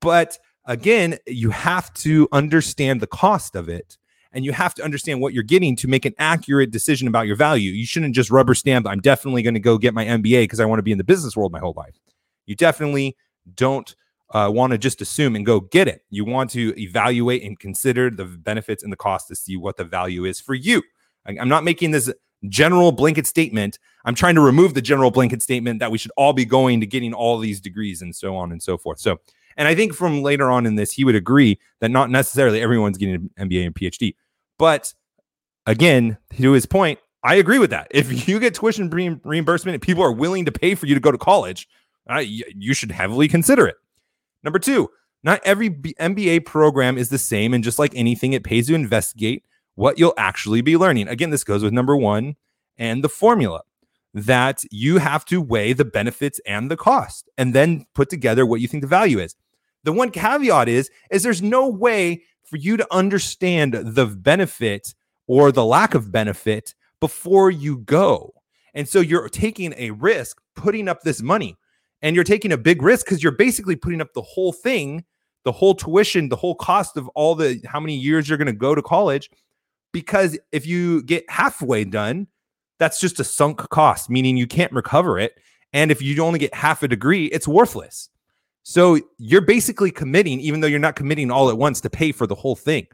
But 0.00 0.36
again, 0.64 1.18
you 1.28 1.50
have 1.50 1.94
to 1.94 2.28
understand 2.32 3.00
the 3.00 3.06
cost 3.06 3.54
of 3.54 3.68
it 3.68 3.96
and 4.32 4.44
you 4.44 4.50
have 4.50 4.74
to 4.74 4.82
understand 4.82 5.20
what 5.20 5.32
you're 5.32 5.44
getting 5.44 5.76
to 5.76 5.86
make 5.86 6.04
an 6.04 6.14
accurate 6.18 6.72
decision 6.72 7.06
about 7.06 7.28
your 7.28 7.36
value. 7.36 7.70
You 7.70 7.86
shouldn't 7.86 8.16
just 8.16 8.28
rubber 8.28 8.56
stamp, 8.56 8.88
I'm 8.88 9.00
definitely 9.00 9.42
going 9.42 9.54
to 9.54 9.60
go 9.60 9.78
get 9.78 9.94
my 9.94 10.04
MBA 10.04 10.42
because 10.42 10.58
I 10.58 10.64
want 10.64 10.80
to 10.80 10.82
be 10.82 10.90
in 10.90 10.98
the 10.98 11.04
business 11.04 11.36
world 11.36 11.52
my 11.52 11.60
whole 11.60 11.74
life. 11.76 11.94
You 12.44 12.56
definitely 12.56 13.16
don't 13.54 13.94
uh, 14.30 14.50
want 14.52 14.72
to 14.72 14.78
just 14.78 15.00
assume 15.00 15.36
and 15.36 15.46
go 15.46 15.60
get 15.60 15.88
it. 15.88 16.02
You 16.10 16.24
want 16.24 16.50
to 16.50 16.74
evaluate 16.80 17.42
and 17.42 17.58
consider 17.58 18.10
the 18.10 18.24
benefits 18.24 18.82
and 18.82 18.92
the 18.92 18.96
cost 18.96 19.28
to 19.28 19.36
see 19.36 19.56
what 19.56 19.76
the 19.76 19.84
value 19.84 20.24
is 20.24 20.40
for 20.40 20.54
you. 20.54 20.82
I'm 21.26 21.48
not 21.48 21.64
making 21.64 21.90
this 21.90 22.12
general 22.48 22.92
blanket 22.92 23.26
statement. 23.26 23.78
I'm 24.04 24.14
trying 24.14 24.36
to 24.36 24.40
remove 24.40 24.74
the 24.74 24.82
general 24.82 25.10
blanket 25.10 25.42
statement 25.42 25.80
that 25.80 25.90
we 25.90 25.98
should 25.98 26.12
all 26.16 26.32
be 26.32 26.44
going 26.44 26.80
to 26.80 26.86
getting 26.86 27.12
all 27.12 27.38
these 27.38 27.60
degrees 27.60 28.02
and 28.02 28.14
so 28.14 28.36
on 28.36 28.52
and 28.52 28.62
so 28.62 28.78
forth. 28.78 29.00
So, 29.00 29.18
and 29.56 29.66
I 29.66 29.74
think 29.74 29.94
from 29.94 30.22
later 30.22 30.50
on 30.50 30.66
in 30.66 30.76
this, 30.76 30.92
he 30.92 31.04
would 31.04 31.14
agree 31.14 31.58
that 31.80 31.90
not 31.90 32.10
necessarily 32.10 32.60
everyone's 32.60 32.98
getting 32.98 33.30
an 33.36 33.48
MBA 33.48 33.66
and 33.66 33.74
PhD. 33.74 34.14
But 34.58 34.94
again, 35.66 36.18
to 36.36 36.52
his 36.52 36.66
point, 36.66 36.98
I 37.24 37.36
agree 37.36 37.58
with 37.58 37.70
that. 37.70 37.88
If 37.90 38.28
you 38.28 38.38
get 38.38 38.54
tuition 38.54 38.88
reimbursement 39.24 39.74
and 39.74 39.82
people 39.82 40.04
are 40.04 40.12
willing 40.12 40.44
to 40.44 40.52
pay 40.52 40.74
for 40.74 40.86
you 40.86 40.94
to 40.94 41.00
go 41.00 41.10
to 41.10 41.18
college, 41.18 41.68
uh, 42.08 42.18
you 42.18 42.72
should 42.72 42.92
heavily 42.92 43.26
consider 43.26 43.66
it. 43.66 43.76
Number 44.46 44.60
two, 44.60 44.90
not 45.24 45.40
every 45.44 45.70
MBA 45.70 46.46
program 46.46 46.96
is 46.96 47.08
the 47.08 47.18
same. 47.18 47.52
And 47.52 47.64
just 47.64 47.80
like 47.80 47.92
anything, 47.96 48.32
it 48.32 48.44
pays 48.44 48.68
to 48.68 48.76
investigate 48.76 49.42
what 49.74 49.98
you'll 49.98 50.14
actually 50.16 50.60
be 50.60 50.76
learning. 50.76 51.08
Again, 51.08 51.30
this 51.30 51.42
goes 51.42 51.64
with 51.64 51.72
number 51.72 51.96
one 51.96 52.36
and 52.78 53.02
the 53.02 53.08
formula 53.08 53.62
that 54.14 54.62
you 54.70 54.98
have 54.98 55.24
to 55.24 55.42
weigh 55.42 55.72
the 55.72 55.84
benefits 55.84 56.40
and 56.46 56.70
the 56.70 56.76
cost 56.76 57.28
and 57.36 57.56
then 57.56 57.86
put 57.92 58.08
together 58.08 58.46
what 58.46 58.60
you 58.60 58.68
think 58.68 58.82
the 58.82 58.88
value 58.88 59.18
is. 59.18 59.34
The 59.82 59.92
one 59.92 60.12
caveat 60.12 60.68
is 60.68 60.92
is 61.10 61.24
there's 61.24 61.42
no 61.42 61.68
way 61.68 62.22
for 62.44 62.56
you 62.56 62.76
to 62.76 62.86
understand 62.94 63.74
the 63.74 64.06
benefit 64.06 64.94
or 65.26 65.50
the 65.50 65.64
lack 65.64 65.92
of 65.94 66.12
benefit 66.12 66.72
before 67.00 67.50
you 67.50 67.78
go. 67.78 68.32
And 68.74 68.88
so 68.88 69.00
you're 69.00 69.28
taking 69.28 69.74
a 69.76 69.90
risk 69.90 70.40
putting 70.54 70.86
up 70.86 71.02
this 71.02 71.20
money 71.20 71.56
and 72.06 72.14
you're 72.14 72.24
taking 72.24 72.52
a 72.52 72.56
big 72.56 72.82
risk 72.82 73.04
because 73.04 73.20
you're 73.20 73.32
basically 73.32 73.74
putting 73.74 74.00
up 74.00 74.12
the 74.14 74.22
whole 74.22 74.52
thing, 74.52 75.04
the 75.42 75.50
whole 75.50 75.74
tuition, 75.74 76.28
the 76.28 76.36
whole 76.36 76.54
cost 76.54 76.96
of 76.96 77.08
all 77.16 77.34
the 77.34 77.60
how 77.66 77.80
many 77.80 77.96
years 77.96 78.28
you're 78.28 78.38
going 78.38 78.46
to 78.46 78.52
go 78.52 78.76
to 78.76 78.80
college 78.80 79.28
because 79.92 80.38
if 80.52 80.64
you 80.64 81.02
get 81.02 81.28
halfway 81.28 81.82
done, 81.82 82.28
that's 82.78 83.00
just 83.00 83.18
a 83.18 83.24
sunk 83.24 83.58
cost, 83.70 84.08
meaning 84.08 84.36
you 84.36 84.46
can't 84.46 84.72
recover 84.72 85.18
it. 85.18 85.32
And 85.72 85.90
if 85.90 86.00
you 86.00 86.22
only 86.22 86.38
get 86.38 86.54
half 86.54 86.84
a 86.84 86.88
degree, 86.88 87.26
it's 87.26 87.48
worthless. 87.48 88.08
So 88.62 89.00
you're 89.18 89.40
basically 89.40 89.90
committing, 89.90 90.38
even 90.38 90.60
though 90.60 90.68
you're 90.68 90.78
not 90.78 90.94
committing 90.94 91.32
all 91.32 91.50
at 91.50 91.58
once 91.58 91.80
to 91.80 91.90
pay 91.90 92.12
for 92.12 92.28
the 92.28 92.36
whole 92.36 92.54
thing. 92.54 92.86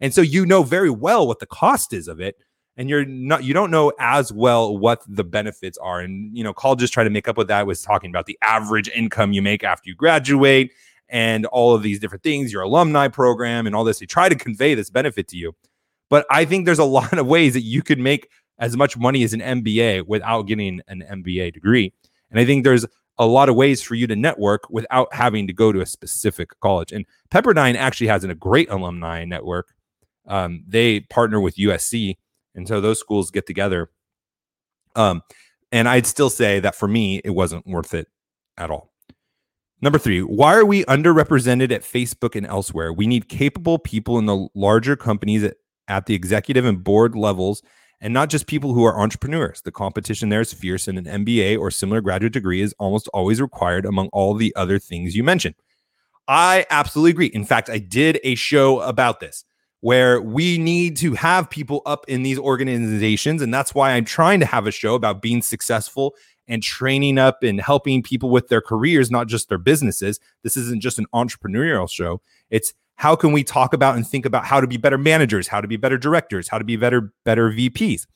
And 0.00 0.14
so 0.14 0.20
you 0.20 0.46
know 0.46 0.62
very 0.62 0.90
well 0.90 1.26
what 1.26 1.40
the 1.40 1.46
cost 1.46 1.92
is 1.92 2.06
of 2.06 2.20
it. 2.20 2.36
And 2.80 2.88
you're 2.88 3.04
not, 3.04 3.44
you 3.44 3.52
don't 3.52 3.70
know 3.70 3.92
as 3.98 4.32
well 4.32 4.78
what 4.78 5.02
the 5.06 5.22
benefits 5.22 5.76
are. 5.76 6.00
And, 6.00 6.34
you 6.34 6.42
know, 6.42 6.54
colleges 6.54 6.90
try 6.90 7.04
to 7.04 7.10
make 7.10 7.28
up 7.28 7.36
with 7.36 7.48
that 7.48 7.66
was 7.66 7.82
talking 7.82 8.08
about 8.08 8.24
the 8.24 8.38
average 8.40 8.88
income 8.88 9.34
you 9.34 9.42
make 9.42 9.62
after 9.62 9.90
you 9.90 9.94
graduate 9.94 10.72
and 11.10 11.44
all 11.44 11.74
of 11.74 11.82
these 11.82 12.00
different 12.00 12.22
things, 12.22 12.50
your 12.50 12.62
alumni 12.62 13.06
program 13.08 13.66
and 13.66 13.76
all 13.76 13.84
this. 13.84 13.98
They 13.98 14.06
try 14.06 14.30
to 14.30 14.34
convey 14.34 14.74
this 14.74 14.88
benefit 14.88 15.28
to 15.28 15.36
you. 15.36 15.54
But 16.08 16.24
I 16.30 16.46
think 16.46 16.64
there's 16.64 16.78
a 16.78 16.84
lot 16.98 17.18
of 17.18 17.26
ways 17.26 17.52
that 17.52 17.60
you 17.60 17.82
could 17.82 17.98
make 17.98 18.30
as 18.58 18.78
much 18.78 18.96
money 18.96 19.24
as 19.24 19.34
an 19.34 19.40
MBA 19.40 20.06
without 20.06 20.44
getting 20.46 20.80
an 20.88 21.04
MBA 21.06 21.52
degree. 21.52 21.92
And 22.30 22.40
I 22.40 22.46
think 22.46 22.64
there's 22.64 22.86
a 23.18 23.26
lot 23.26 23.50
of 23.50 23.56
ways 23.56 23.82
for 23.82 23.94
you 23.94 24.06
to 24.06 24.16
network 24.16 24.70
without 24.70 25.12
having 25.12 25.46
to 25.48 25.52
go 25.52 25.70
to 25.70 25.82
a 25.82 25.86
specific 25.86 26.58
college. 26.60 26.92
And 26.92 27.04
Pepperdine 27.30 27.76
actually 27.76 28.06
has 28.06 28.24
a 28.24 28.34
great 28.34 28.70
alumni 28.70 29.26
network. 29.26 29.74
Um, 30.26 30.64
they 30.66 31.00
partner 31.00 31.42
with 31.42 31.56
USC, 31.56 32.16
and 32.54 32.66
so 32.66 32.80
those 32.80 32.98
schools 32.98 33.30
get 33.30 33.46
together. 33.46 33.90
Um, 34.96 35.22
and 35.72 35.88
I'd 35.88 36.06
still 36.06 36.30
say 36.30 36.60
that 36.60 36.74
for 36.74 36.88
me, 36.88 37.20
it 37.24 37.30
wasn't 37.30 37.66
worth 37.66 37.94
it 37.94 38.08
at 38.56 38.70
all. 38.70 38.90
Number 39.82 39.98
three, 39.98 40.20
why 40.20 40.54
are 40.54 40.64
we 40.64 40.84
underrepresented 40.84 41.72
at 41.72 41.82
Facebook 41.82 42.36
and 42.36 42.46
elsewhere? 42.46 42.92
We 42.92 43.06
need 43.06 43.28
capable 43.28 43.78
people 43.78 44.18
in 44.18 44.26
the 44.26 44.48
larger 44.54 44.94
companies 44.94 45.42
at, 45.42 45.56
at 45.88 46.06
the 46.06 46.14
executive 46.14 46.66
and 46.66 46.84
board 46.84 47.16
levels 47.16 47.62
and 48.00 48.12
not 48.12 48.30
just 48.30 48.46
people 48.46 48.72
who 48.74 48.84
are 48.84 48.98
entrepreneurs. 48.98 49.62
The 49.62 49.72
competition 49.72 50.28
there 50.28 50.40
is 50.40 50.52
fierce, 50.52 50.88
and 50.88 50.98
an 50.98 51.24
MBA 51.24 51.58
or 51.58 51.70
similar 51.70 52.00
graduate 52.00 52.32
degree 52.32 52.62
is 52.62 52.74
almost 52.78 53.08
always 53.08 53.40
required 53.40 53.84
among 53.84 54.08
all 54.08 54.34
the 54.34 54.54
other 54.56 54.78
things 54.78 55.14
you 55.14 55.22
mentioned. 55.22 55.54
I 56.26 56.66
absolutely 56.70 57.10
agree. 57.10 57.26
In 57.26 57.44
fact, 57.44 57.68
I 57.68 57.78
did 57.78 58.20
a 58.22 58.34
show 58.34 58.80
about 58.80 59.20
this 59.20 59.44
where 59.80 60.20
we 60.20 60.58
need 60.58 60.96
to 60.98 61.14
have 61.14 61.48
people 61.48 61.82
up 61.86 62.04
in 62.06 62.22
these 62.22 62.38
organizations. 62.38 63.40
And 63.42 63.52
that's 63.52 63.74
why 63.74 63.92
I'm 63.92 64.04
trying 64.04 64.40
to 64.40 64.46
have 64.46 64.66
a 64.66 64.70
show 64.70 64.94
about 64.94 65.22
being 65.22 65.42
successful 65.42 66.14
and 66.46 66.62
training 66.62 67.16
up 67.16 67.42
and 67.42 67.60
helping 67.60 68.02
people 68.02 68.30
with 68.30 68.48
their 68.48 68.60
careers, 68.60 69.10
not 69.10 69.28
just 69.28 69.48
their 69.48 69.58
businesses. 69.58 70.20
This 70.42 70.56
isn't 70.56 70.82
just 70.82 70.98
an 70.98 71.06
entrepreneurial 71.14 71.88
show. 71.88 72.20
It's 72.50 72.74
how 72.96 73.16
can 73.16 73.32
we 73.32 73.42
talk 73.42 73.72
about 73.72 73.96
and 73.96 74.06
think 74.06 74.26
about 74.26 74.44
how 74.44 74.60
to 74.60 74.66
be 74.66 74.76
better 74.76 74.98
managers, 74.98 75.48
how 75.48 75.60
to 75.60 75.68
be 75.68 75.76
better 75.76 75.96
directors, 75.96 76.48
how 76.48 76.58
to 76.58 76.64
be 76.64 76.76
better 76.76 77.12
better 77.24 77.50
VPs. 77.50 78.06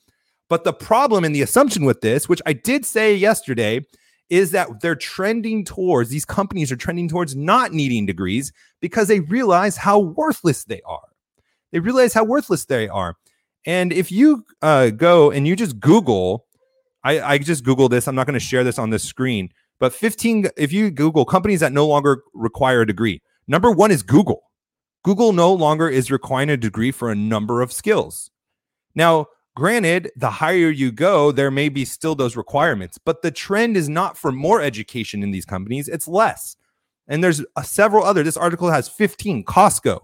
But 0.47 0.63
the 0.63 0.73
problem 0.73 1.23
and 1.23 1.33
the 1.33 1.41
assumption 1.41 1.85
with 1.85 2.01
this, 2.01 2.29
which 2.29 2.41
I 2.45 2.53
did 2.53 2.85
say 2.85 3.15
yesterday, 3.15 3.83
is 4.29 4.51
that 4.51 4.81
they're 4.81 4.95
trending 4.95 5.65
towards 5.65 6.09
these 6.09 6.25
companies 6.25 6.71
are 6.71 6.75
trending 6.75 7.07
towards 7.07 7.35
not 7.35 7.71
needing 7.73 8.05
degrees 8.05 8.51
because 8.79 9.07
they 9.07 9.21
realize 9.21 9.77
how 9.77 9.97
worthless 9.99 10.65
they 10.65 10.81
are. 10.85 11.07
They 11.75 11.79
realize 11.79 12.13
how 12.13 12.23
worthless 12.23 12.63
they 12.63 12.87
are. 12.87 13.17
And 13.65 13.91
if 13.91 14.09
you 14.09 14.45
uh, 14.61 14.91
go 14.91 15.29
and 15.29 15.45
you 15.45 15.57
just 15.57 15.77
Google, 15.77 16.45
I, 17.03 17.19
I 17.19 17.37
just 17.37 17.65
Google 17.65 17.89
this. 17.89 18.07
I'm 18.07 18.15
not 18.15 18.25
going 18.25 18.35
to 18.35 18.39
share 18.39 18.63
this 18.63 18.79
on 18.79 18.91
the 18.91 18.97
screen, 18.97 19.49
but 19.77 19.91
15. 19.91 20.47
If 20.55 20.71
you 20.71 20.89
Google 20.89 21.25
companies 21.25 21.59
that 21.59 21.73
no 21.73 21.85
longer 21.85 22.23
require 22.33 22.79
a 22.79 22.87
degree, 22.87 23.21
number 23.49 23.71
one 23.71 23.91
is 23.91 24.03
Google. 24.03 24.43
Google 25.03 25.33
no 25.33 25.51
longer 25.51 25.89
is 25.89 26.09
requiring 26.09 26.49
a 26.49 26.55
degree 26.55 26.91
for 26.91 27.11
a 27.11 27.15
number 27.15 27.61
of 27.61 27.73
skills. 27.73 28.31
Now, 28.95 29.25
granted, 29.57 30.11
the 30.15 30.29
higher 30.29 30.69
you 30.69 30.93
go, 30.93 31.33
there 31.33 31.51
may 31.51 31.67
be 31.67 31.83
still 31.83 32.15
those 32.15 32.37
requirements, 32.37 32.97
but 32.97 33.21
the 33.21 33.31
trend 33.31 33.75
is 33.75 33.89
not 33.89 34.17
for 34.17 34.31
more 34.31 34.61
education 34.61 35.23
in 35.23 35.31
these 35.31 35.45
companies, 35.45 35.89
it's 35.89 36.07
less. 36.07 36.55
And 37.09 37.21
there's 37.21 37.43
uh, 37.57 37.63
several 37.63 38.05
other. 38.05 38.23
This 38.23 38.37
article 38.37 38.71
has 38.71 38.87
15 38.87 39.43
Costco, 39.43 39.99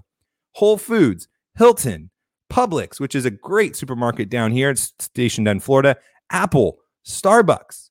Whole 0.52 0.78
Foods, 0.78 1.30
Hilton, 1.56 2.10
Publix, 2.52 3.00
which 3.00 3.16
is 3.16 3.26
a 3.26 3.32
great 3.32 3.76
supermarket 3.76 4.30
down 4.30 4.52
here. 4.52 4.70
It's 4.70 4.94
stationed 5.00 5.48
in 5.48 5.60
Florida, 5.60 5.98
Apple, 6.30 6.80
Starbucks, 7.06 7.90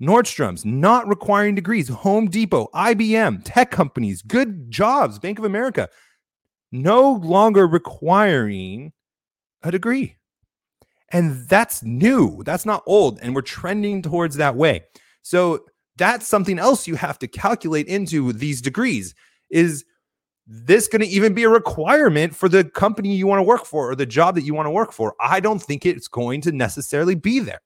Nordstrom's, 0.00 0.64
not 0.64 1.08
requiring 1.08 1.54
degrees, 1.54 1.88
Home 1.88 2.28
Depot, 2.28 2.68
IBM, 2.74 3.42
tech 3.44 3.70
companies, 3.70 4.22
good 4.22 4.70
jobs, 4.70 5.18
Bank 5.18 5.38
of 5.38 5.44
America, 5.44 5.88
no 6.72 7.12
longer 7.12 7.66
requiring 7.66 8.92
a 9.62 9.70
degree. 9.70 10.16
And 11.10 11.48
that's 11.48 11.82
new. 11.82 12.42
That's 12.44 12.66
not 12.66 12.82
old. 12.86 13.18
And 13.22 13.34
we're 13.34 13.42
trending 13.42 14.02
towards 14.02 14.36
that 14.36 14.56
way. 14.56 14.84
So 15.22 15.64
that's 15.96 16.26
something 16.26 16.58
else 16.58 16.88
you 16.88 16.96
have 16.96 17.18
to 17.20 17.28
calculate 17.28 17.86
into 17.86 18.32
these 18.32 18.60
degrees. 18.60 19.14
Is 19.50 19.84
this 20.46 20.88
going 20.88 21.00
to 21.00 21.08
even 21.08 21.34
be 21.34 21.44
a 21.44 21.48
requirement 21.48 22.34
for 22.34 22.48
the 22.48 22.64
company 22.64 23.14
you 23.14 23.26
want 23.26 23.38
to 23.38 23.42
work 23.42 23.64
for 23.64 23.90
or 23.90 23.94
the 23.94 24.06
job 24.06 24.34
that 24.34 24.42
you 24.42 24.54
want 24.54 24.66
to 24.66 24.70
work 24.70 24.92
for? 24.92 25.14
I 25.20 25.40
don't 25.40 25.62
think 25.62 25.86
it's 25.86 26.08
going 26.08 26.40
to 26.42 26.52
necessarily 26.52 27.14
be 27.14 27.40
there. 27.40 27.60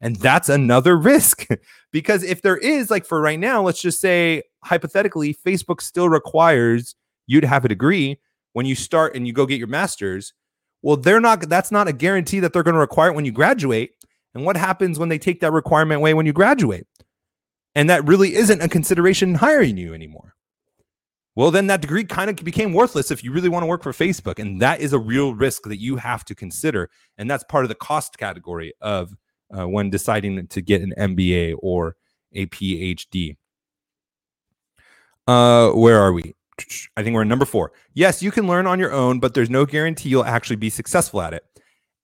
And 0.00 0.16
that's 0.16 0.48
another 0.48 0.96
risk 0.96 1.46
because 1.92 2.22
if 2.22 2.42
there 2.42 2.56
is, 2.56 2.90
like 2.90 3.06
for 3.06 3.20
right 3.20 3.40
now, 3.40 3.62
let's 3.62 3.80
just 3.80 4.00
say 4.00 4.42
hypothetically, 4.64 5.34
Facebook 5.34 5.80
still 5.80 6.08
requires 6.08 6.94
you 7.26 7.40
to 7.40 7.46
have 7.46 7.64
a 7.64 7.68
degree 7.68 8.18
when 8.52 8.66
you 8.66 8.74
start 8.74 9.14
and 9.14 9.26
you 9.26 9.32
go 9.32 9.46
get 9.46 9.58
your 9.58 9.68
master's, 9.68 10.32
well, 10.82 10.96
they're 10.96 11.20
not, 11.20 11.48
that's 11.48 11.72
not 11.72 11.88
a 11.88 11.92
guarantee 11.92 12.40
that 12.40 12.52
they're 12.52 12.62
going 12.62 12.74
to 12.74 12.80
require 12.80 13.10
it 13.10 13.14
when 13.14 13.24
you 13.24 13.32
graduate. 13.32 13.92
And 14.34 14.44
what 14.44 14.56
happens 14.56 14.98
when 14.98 15.08
they 15.08 15.18
take 15.18 15.40
that 15.40 15.52
requirement 15.52 15.98
away 15.98 16.14
when 16.14 16.26
you 16.26 16.32
graduate? 16.32 16.86
And 17.74 17.90
that 17.90 18.06
really 18.06 18.34
isn't 18.34 18.62
a 18.62 18.68
consideration 18.68 19.30
in 19.30 19.34
hiring 19.34 19.76
you 19.76 19.94
anymore. 19.94 20.35
Well, 21.36 21.50
then 21.50 21.66
that 21.66 21.82
degree 21.82 22.02
kind 22.02 22.30
of 22.30 22.36
became 22.36 22.72
worthless 22.72 23.10
if 23.10 23.22
you 23.22 23.30
really 23.30 23.50
want 23.50 23.62
to 23.62 23.66
work 23.66 23.82
for 23.82 23.92
Facebook. 23.92 24.38
And 24.38 24.60
that 24.62 24.80
is 24.80 24.94
a 24.94 24.98
real 24.98 25.34
risk 25.34 25.64
that 25.64 25.78
you 25.78 25.96
have 25.96 26.24
to 26.24 26.34
consider. 26.34 26.90
And 27.18 27.30
that's 27.30 27.44
part 27.44 27.64
of 27.64 27.68
the 27.68 27.74
cost 27.74 28.16
category 28.16 28.72
of 28.80 29.14
uh, 29.56 29.68
when 29.68 29.90
deciding 29.90 30.46
to 30.46 30.62
get 30.62 30.80
an 30.80 30.94
MBA 30.96 31.56
or 31.58 31.96
a 32.32 32.46
PhD. 32.46 33.36
Uh, 35.26 35.70
where 35.72 36.00
are 36.00 36.12
we? 36.12 36.34
I 36.96 37.02
think 37.02 37.14
we're 37.14 37.22
in 37.22 37.28
number 37.28 37.44
four. 37.44 37.72
Yes, 37.92 38.22
you 38.22 38.30
can 38.30 38.46
learn 38.46 38.66
on 38.66 38.78
your 38.78 38.92
own, 38.92 39.20
but 39.20 39.34
there's 39.34 39.50
no 39.50 39.66
guarantee 39.66 40.08
you'll 40.08 40.24
actually 40.24 40.56
be 40.56 40.70
successful 40.70 41.20
at 41.20 41.34
it. 41.34 41.44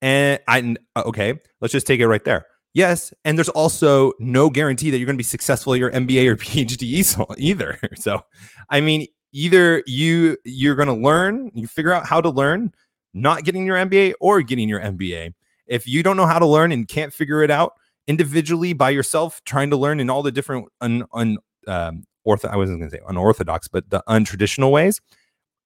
And 0.03 0.41
I 0.47 0.77
uh, 0.95 1.05
okay, 1.07 1.41
let's 1.61 1.73
just 1.73 1.87
take 1.87 2.01
it 2.01 2.09
right 2.09 2.25
there. 2.25 2.47
Yes, 2.75 3.15
and 3.25 3.39
there's 3.39 3.49
also 3.51 4.13
no 4.19 4.51
guarantee 4.51 4.91
that 4.91 4.99
you're 4.99 5.07
going 5.07 5.17
to 5.17 5.19
be 5.19 5.25
successful 5.25 5.75
at 5.75 5.79
your 5.79 5.91
MBA 5.91 6.27
or 6.27 6.37
PhD 6.37 7.39
either. 7.39 7.79
So, 7.97 8.25
I 8.69 8.81
mean, 8.81 9.07
either 9.33 9.83
you 9.87 10.37
you're 10.45 10.75
going 10.75 10.89
to 10.89 10.95
learn, 10.95 11.51
you 11.55 11.67
figure 11.67 11.93
out 11.93 12.07
how 12.07 12.21
to 12.21 12.31
learn, 12.31 12.73
not 13.15 13.45
getting 13.45 13.67
your 13.67 13.77
MBA 13.77 14.15
or 14.21 14.43
getting 14.43 14.69
your 14.69 14.81
MBA. 14.81 15.35
If 15.67 15.87
you 15.87 16.03
don't 16.03 16.17
know 16.17 16.27
how 16.27 16.39
to 16.39 16.47
learn 16.47 16.73
and 16.73 16.87
can't 16.87 17.13
figure 17.13 17.43
it 17.43 17.51
out 17.51 17.75
individually 18.07 18.73
by 18.73 18.91
yourself, 18.91 19.43
trying 19.45 19.71
to 19.71 19.77
learn 19.77 20.01
in 20.01 20.11
all 20.11 20.23
the 20.23 20.33
different 20.33 20.69
un, 20.81 21.05
un, 21.13 21.39
um, 21.67 22.05
ortho 22.27 22.49
I 22.49 22.57
wasn't 22.57 22.81
going 22.81 22.91
to 22.91 22.97
say 22.97 23.03
unorthodox, 23.09 23.69
but 23.69 23.89
the 23.91 24.03
untraditional 24.09 24.71
ways. 24.71 25.01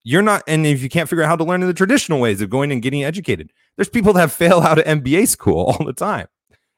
You're 0.08 0.22
not, 0.22 0.44
and 0.46 0.64
if 0.64 0.84
you 0.84 0.88
can't 0.88 1.08
figure 1.08 1.24
out 1.24 1.28
how 1.28 1.36
to 1.36 1.42
learn 1.42 1.62
in 1.62 1.66
the 1.66 1.74
traditional 1.74 2.20
ways 2.20 2.40
of 2.40 2.48
going 2.48 2.70
and 2.70 2.80
getting 2.80 3.02
educated, 3.02 3.50
there's 3.76 3.88
people 3.88 4.12
that 4.12 4.30
fail 4.30 4.60
out 4.60 4.78
of 4.78 4.84
MBA 4.84 5.26
school 5.26 5.64
all 5.78 5.84
the 5.84 5.92
time, 5.92 6.28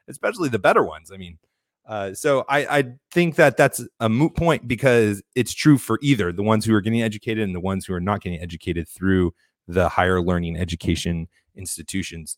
especially 0.08 0.48
the 0.48 0.58
better 0.58 0.82
ones. 0.82 1.12
I 1.12 1.18
mean, 1.18 1.38
uh, 1.88 2.12
so 2.12 2.44
I, 2.50 2.78
I 2.78 2.84
think 3.10 3.36
that 3.36 3.56
that's 3.56 3.82
a 3.98 4.10
moot 4.10 4.36
point 4.36 4.68
because 4.68 5.22
it's 5.34 5.54
true 5.54 5.78
for 5.78 5.98
either 6.02 6.32
the 6.32 6.42
ones 6.42 6.66
who 6.66 6.74
are 6.74 6.82
getting 6.82 7.02
educated 7.02 7.42
and 7.42 7.54
the 7.54 7.60
ones 7.60 7.86
who 7.86 7.94
are 7.94 8.00
not 8.00 8.20
getting 8.20 8.40
educated 8.40 8.86
through 8.86 9.32
the 9.66 9.88
higher 9.88 10.20
learning 10.20 10.56
education 10.56 11.28
institutions. 11.56 12.36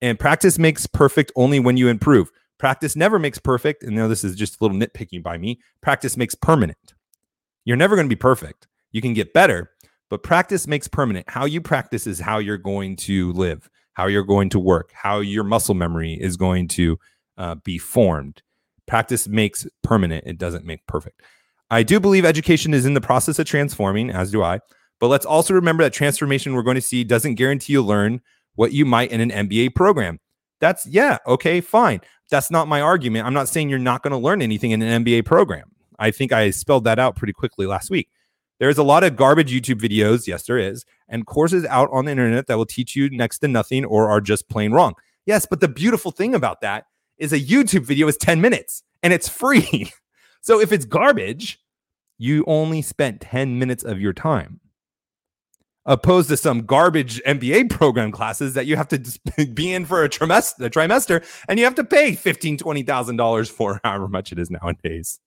And 0.00 0.18
practice 0.18 0.58
makes 0.58 0.86
perfect 0.86 1.30
only 1.36 1.60
when 1.60 1.76
you 1.76 1.88
improve. 1.88 2.30
Practice 2.58 2.96
never 2.96 3.18
makes 3.18 3.38
perfect. 3.38 3.82
And 3.82 3.94
now 3.94 4.08
this 4.08 4.24
is 4.24 4.34
just 4.34 4.58
a 4.60 4.64
little 4.64 4.78
nitpicking 4.78 5.22
by 5.22 5.36
me. 5.36 5.60
Practice 5.82 6.16
makes 6.16 6.34
permanent. 6.34 6.94
You're 7.66 7.76
never 7.76 7.96
going 7.96 8.06
to 8.06 8.14
be 8.14 8.18
perfect. 8.18 8.66
You 8.92 9.02
can 9.02 9.12
get 9.12 9.34
better, 9.34 9.70
but 10.08 10.22
practice 10.22 10.66
makes 10.66 10.88
permanent. 10.88 11.28
How 11.28 11.44
you 11.44 11.60
practice 11.60 12.06
is 12.06 12.18
how 12.18 12.38
you're 12.38 12.56
going 12.56 12.96
to 12.96 13.32
live, 13.32 13.68
how 13.92 14.06
you're 14.06 14.24
going 14.24 14.48
to 14.50 14.58
work, 14.58 14.90
how 14.94 15.20
your 15.20 15.44
muscle 15.44 15.74
memory 15.74 16.14
is 16.14 16.38
going 16.38 16.68
to 16.68 16.98
uh, 17.36 17.56
be 17.56 17.76
formed. 17.76 18.42
Practice 18.90 19.28
makes 19.28 19.68
permanent, 19.84 20.24
it 20.26 20.36
doesn't 20.36 20.64
make 20.64 20.84
perfect. 20.88 21.22
I 21.70 21.84
do 21.84 22.00
believe 22.00 22.24
education 22.24 22.74
is 22.74 22.84
in 22.84 22.94
the 22.94 23.00
process 23.00 23.38
of 23.38 23.46
transforming, 23.46 24.10
as 24.10 24.32
do 24.32 24.42
I. 24.42 24.58
But 24.98 25.06
let's 25.06 25.24
also 25.24 25.54
remember 25.54 25.84
that 25.84 25.92
transformation 25.92 26.54
we're 26.54 26.64
going 26.64 26.74
to 26.74 26.80
see 26.80 27.04
doesn't 27.04 27.36
guarantee 27.36 27.74
you 27.74 27.82
learn 27.82 28.20
what 28.56 28.72
you 28.72 28.84
might 28.84 29.12
in 29.12 29.20
an 29.20 29.48
MBA 29.48 29.76
program. 29.76 30.18
That's, 30.58 30.88
yeah, 30.88 31.18
okay, 31.24 31.60
fine. 31.60 32.00
That's 32.30 32.50
not 32.50 32.66
my 32.66 32.80
argument. 32.80 33.28
I'm 33.28 33.32
not 33.32 33.48
saying 33.48 33.68
you're 33.68 33.78
not 33.78 34.02
going 34.02 34.10
to 34.10 34.16
learn 34.16 34.42
anything 34.42 34.72
in 34.72 34.82
an 34.82 35.04
MBA 35.04 35.24
program. 35.24 35.70
I 36.00 36.10
think 36.10 36.32
I 36.32 36.50
spelled 36.50 36.82
that 36.82 36.98
out 36.98 37.14
pretty 37.14 37.32
quickly 37.32 37.66
last 37.66 37.90
week. 37.90 38.10
There's 38.58 38.78
a 38.78 38.82
lot 38.82 39.04
of 39.04 39.14
garbage 39.14 39.52
YouTube 39.52 39.80
videos. 39.80 40.26
Yes, 40.26 40.42
there 40.42 40.58
is. 40.58 40.84
And 41.08 41.28
courses 41.28 41.64
out 41.66 41.90
on 41.92 42.06
the 42.06 42.10
internet 42.10 42.48
that 42.48 42.56
will 42.56 42.66
teach 42.66 42.96
you 42.96 43.08
next 43.08 43.38
to 43.38 43.46
nothing 43.46 43.84
or 43.84 44.10
are 44.10 44.20
just 44.20 44.48
plain 44.48 44.72
wrong. 44.72 44.94
Yes, 45.26 45.46
but 45.48 45.60
the 45.60 45.68
beautiful 45.68 46.10
thing 46.10 46.34
about 46.34 46.60
that 46.62 46.86
is 47.20 47.32
a 47.32 47.40
YouTube 47.40 47.84
video 47.84 48.08
is 48.08 48.16
10 48.16 48.40
minutes 48.40 48.82
and 49.02 49.12
it's 49.12 49.28
free. 49.28 49.92
so 50.40 50.60
if 50.60 50.72
it's 50.72 50.84
garbage, 50.84 51.60
you 52.18 52.44
only 52.46 52.82
spent 52.82 53.20
10 53.20 53.58
minutes 53.58 53.84
of 53.84 54.00
your 54.00 54.12
time 54.12 54.60
opposed 55.86 56.28
to 56.28 56.36
some 56.36 56.66
garbage 56.66 57.20
MBA 57.26 57.70
program 57.70 58.12
classes 58.12 58.54
that 58.54 58.66
you 58.66 58.76
have 58.76 58.88
to 58.88 59.46
be 59.54 59.72
in 59.72 59.84
for 59.84 60.04
a 60.04 60.08
trimester, 60.08 60.66
a 60.66 60.70
trimester, 60.70 61.24
and 61.48 61.58
you 61.58 61.64
have 61.64 61.74
to 61.76 61.84
pay 61.84 62.14
fifteen, 62.14 62.56
twenty 62.56 62.82
thousand 62.82 63.16
dollars 63.16 63.50
for 63.50 63.80
however 63.84 64.08
much 64.08 64.32
it 64.32 64.38
is 64.38 64.50
nowadays. 64.50 65.18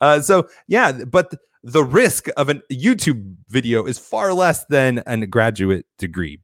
Uh, 0.00 0.20
so 0.20 0.48
yeah, 0.68 0.92
but 0.92 1.34
the 1.62 1.84
risk 1.84 2.28
of 2.36 2.48
a 2.48 2.54
YouTube 2.72 3.36
video 3.48 3.84
is 3.86 3.98
far 3.98 4.32
less 4.32 4.64
than 4.66 5.02
a 5.06 5.26
graduate 5.26 5.86
degree. 5.98 6.40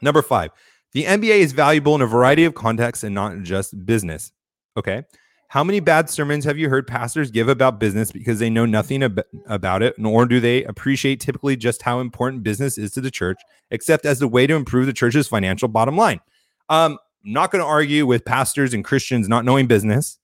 Number 0.00 0.22
five, 0.22 0.50
the 0.92 1.04
MBA 1.04 1.38
is 1.38 1.52
valuable 1.52 1.94
in 1.94 2.00
a 2.00 2.06
variety 2.06 2.44
of 2.44 2.54
contexts 2.54 3.04
and 3.04 3.14
not 3.14 3.42
just 3.42 3.86
business. 3.86 4.32
Okay. 4.76 5.04
How 5.48 5.62
many 5.62 5.78
bad 5.78 6.10
sermons 6.10 6.44
have 6.44 6.58
you 6.58 6.68
heard 6.68 6.86
pastors 6.86 7.30
give 7.30 7.48
about 7.48 7.78
business 7.78 8.10
because 8.10 8.40
they 8.40 8.50
know 8.50 8.66
nothing 8.66 9.02
ab- 9.02 9.24
about 9.46 9.82
it, 9.82 9.96
nor 9.96 10.26
do 10.26 10.40
they 10.40 10.64
appreciate 10.64 11.20
typically 11.20 11.56
just 11.56 11.82
how 11.82 12.00
important 12.00 12.42
business 12.42 12.76
is 12.76 12.90
to 12.92 13.00
the 13.00 13.12
church, 13.12 13.38
except 13.70 14.04
as 14.06 14.18
the 14.18 14.26
way 14.26 14.46
to 14.46 14.54
improve 14.54 14.86
the 14.86 14.92
church's 14.92 15.28
financial 15.28 15.68
bottom 15.68 15.96
line? 15.96 16.20
Um, 16.68 16.98
I'm 17.24 17.32
not 17.32 17.52
going 17.52 17.62
to 17.62 17.68
argue 17.68 18.06
with 18.06 18.24
pastors 18.24 18.74
and 18.74 18.84
Christians 18.84 19.28
not 19.28 19.44
knowing 19.44 19.66
business. 19.66 20.18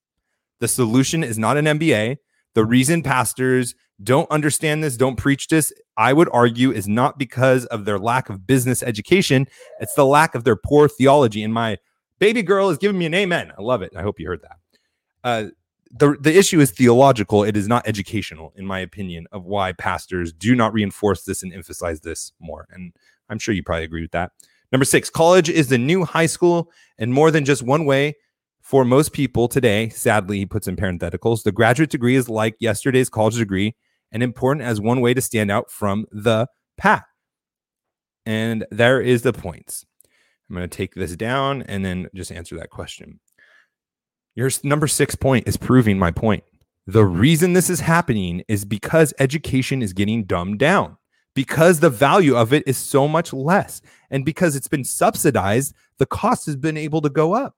The 0.59 0.69
solution 0.69 1.23
is 1.23 1.39
not 1.39 1.57
an 1.57 1.67
MBA. 1.67 2.17
The 2.55 2.65
reason 2.65 3.03
pastors 3.03 3.75
don't 4.03 4.31
understand 4.31 4.83
this, 4.83 4.97
don't 4.97 5.17
preach 5.17 5.49
this, 5.49 5.73
I 5.97 6.13
would 6.13 6.29
argue 6.33 6.73
is 6.73 6.89
not 6.89 7.19
because 7.19 7.67
of 7.67 7.85
their 7.85 7.99
lack 7.99 8.29
of 8.29 8.47
business 8.47 8.83
education. 8.83 9.47
It's 9.81 9.95
the 9.95 10.07
lack 10.07 10.35
of 10.35 10.45
their 10.45 10.57
poor 10.57 10.89
theology. 10.89 11.43
And 11.43 11.55
my 11.55 11.79
baby 12.19 12.43
girl 12.43 12.71
is 12.71 12.79
giving 12.79 12.99
me 12.99 13.07
an 13.07 13.15
amen. 13.15 13.53
I 13.57 13.63
love 13.63 13.83
it. 13.83 13.93
I 13.97 14.03
hope 14.03 14.19
you 14.19 14.27
heard 14.27 14.43
that. 14.43 14.57
Uh, 15.25 15.51
the, 15.91 16.17
the 16.19 16.37
issue 16.37 16.59
is 16.61 16.71
theological. 16.71 17.45
It 17.45 17.57
is 17.57 17.69
not 17.69 17.87
educational, 17.87 18.53
in 18.57 18.67
my 18.67 18.81
opinion, 18.81 19.27
of 19.31 19.45
why 19.45 19.73
pastors 19.73 20.33
do 20.33 20.55
not 20.55 20.73
reinforce 20.73 21.25
this 21.25 21.43
and 21.43 21.53
emphasize 21.53 22.01
this 22.01 22.33
more. 22.41 22.67
And 22.71 22.93
I'm 23.29 23.39
sure 23.39 23.55
you 23.55 23.63
probably 23.63 23.85
agree 23.85 24.03
with 24.03 24.13
that. 24.13 24.33
Number 24.73 24.87
six, 24.87 25.11
college 25.11 25.51
is 25.51 25.69
the 25.69 25.77
new 25.77 26.05
high 26.05 26.27
school, 26.27 26.71
and 26.99 27.13
more 27.13 27.31
than 27.31 27.45
just 27.45 27.63
one 27.63 27.85
way 27.85 28.17
for 28.63 28.85
most 28.85 29.13
people 29.13 29.49
today. 29.49 29.89
Sadly, 29.91 30.39
he 30.39 30.47
puts 30.47 30.69
in 30.69 30.77
parentheticals. 30.77 31.43
The 31.43 31.53
graduate 31.53 31.91
degree 31.91 32.17
is 32.17 32.29
like 32.29 32.55
yesterday's 32.61 33.11
college 33.11 33.37
degree 33.37 33.75
and 34.11 34.23
important 34.23 34.65
as 34.65 34.81
one 34.81 35.01
way 35.01 35.13
to 35.15 35.21
stand 35.21 35.51
out 35.51 35.71
from 35.71 36.07
the 36.11 36.47
pack. 36.77 37.07
And 38.25 38.65
there 38.71 39.01
is 39.01 39.23
the 39.23 39.33
points. 39.33 39.85
I'm 40.49 40.57
going 40.57 40.69
to 40.69 40.77
take 40.77 40.95
this 40.95 41.17
down 41.17 41.63
and 41.63 41.85
then 41.85 42.09
just 42.15 42.31
answer 42.31 42.57
that 42.59 42.71
question. 42.71 43.21
Your 44.35 44.51
number 44.63 44.87
six 44.87 45.15
point 45.15 45.49
is 45.49 45.57
proving 45.57 45.99
my 45.99 46.11
point. 46.11 46.45
The 46.87 47.05
reason 47.05 47.53
this 47.53 47.71
is 47.71 47.81
happening 47.81 48.43
is 48.49 48.65
because 48.65 49.15
education 49.19 49.83
is 49.83 49.93
getting 49.93 50.25
dumbed 50.25 50.59
down, 50.59 50.97
because 51.35 51.81
the 51.81 51.91
value 51.91 52.37
of 52.37 52.53
it 52.53 52.65
is 52.67 52.77
so 52.77 53.07
much 53.07 53.33
less, 53.33 53.81
and 54.11 54.25
because 54.25 54.57
it's 54.57 54.69
been 54.69 54.85
subsidized, 54.85 55.75
the 55.99 56.07
cost 56.07 56.47
has 56.47 56.57
been 56.57 56.77
able 56.77 57.01
to 57.03 57.09
go 57.09 57.35
up. 57.35 57.55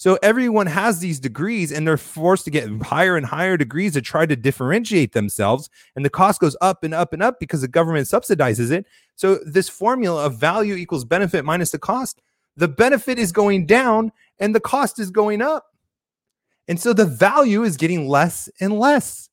So 0.00 0.18
everyone 0.22 0.66
has 0.66 1.00
these 1.00 1.20
degrees 1.20 1.70
and 1.70 1.86
they're 1.86 1.98
forced 1.98 2.46
to 2.46 2.50
get 2.50 2.70
higher 2.80 3.18
and 3.18 3.26
higher 3.26 3.58
degrees 3.58 3.92
to 3.92 4.00
try 4.00 4.24
to 4.24 4.34
differentiate 4.34 5.12
themselves. 5.12 5.68
And 5.94 6.02
the 6.02 6.08
cost 6.08 6.40
goes 6.40 6.56
up 6.62 6.84
and 6.84 6.94
up 6.94 7.12
and 7.12 7.22
up 7.22 7.38
because 7.38 7.60
the 7.60 7.68
government 7.68 8.06
subsidizes 8.06 8.70
it. 8.70 8.86
So 9.16 9.40
this 9.44 9.68
formula 9.68 10.24
of 10.24 10.38
value 10.38 10.74
equals 10.74 11.04
benefit 11.04 11.44
minus 11.44 11.72
the 11.72 11.78
cost, 11.78 12.22
the 12.56 12.66
benefit 12.66 13.18
is 13.18 13.30
going 13.30 13.66
down 13.66 14.10
and 14.38 14.54
the 14.54 14.60
cost 14.60 14.98
is 14.98 15.10
going 15.10 15.42
up. 15.42 15.66
And 16.66 16.80
so 16.80 16.94
the 16.94 17.04
value 17.04 17.62
is 17.62 17.76
getting 17.76 18.08
less 18.08 18.48
and 18.58 18.78
less 18.78 19.28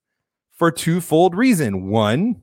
for 0.52 0.70
twofold 0.70 1.34
reason. 1.34 1.88
One 1.88 2.42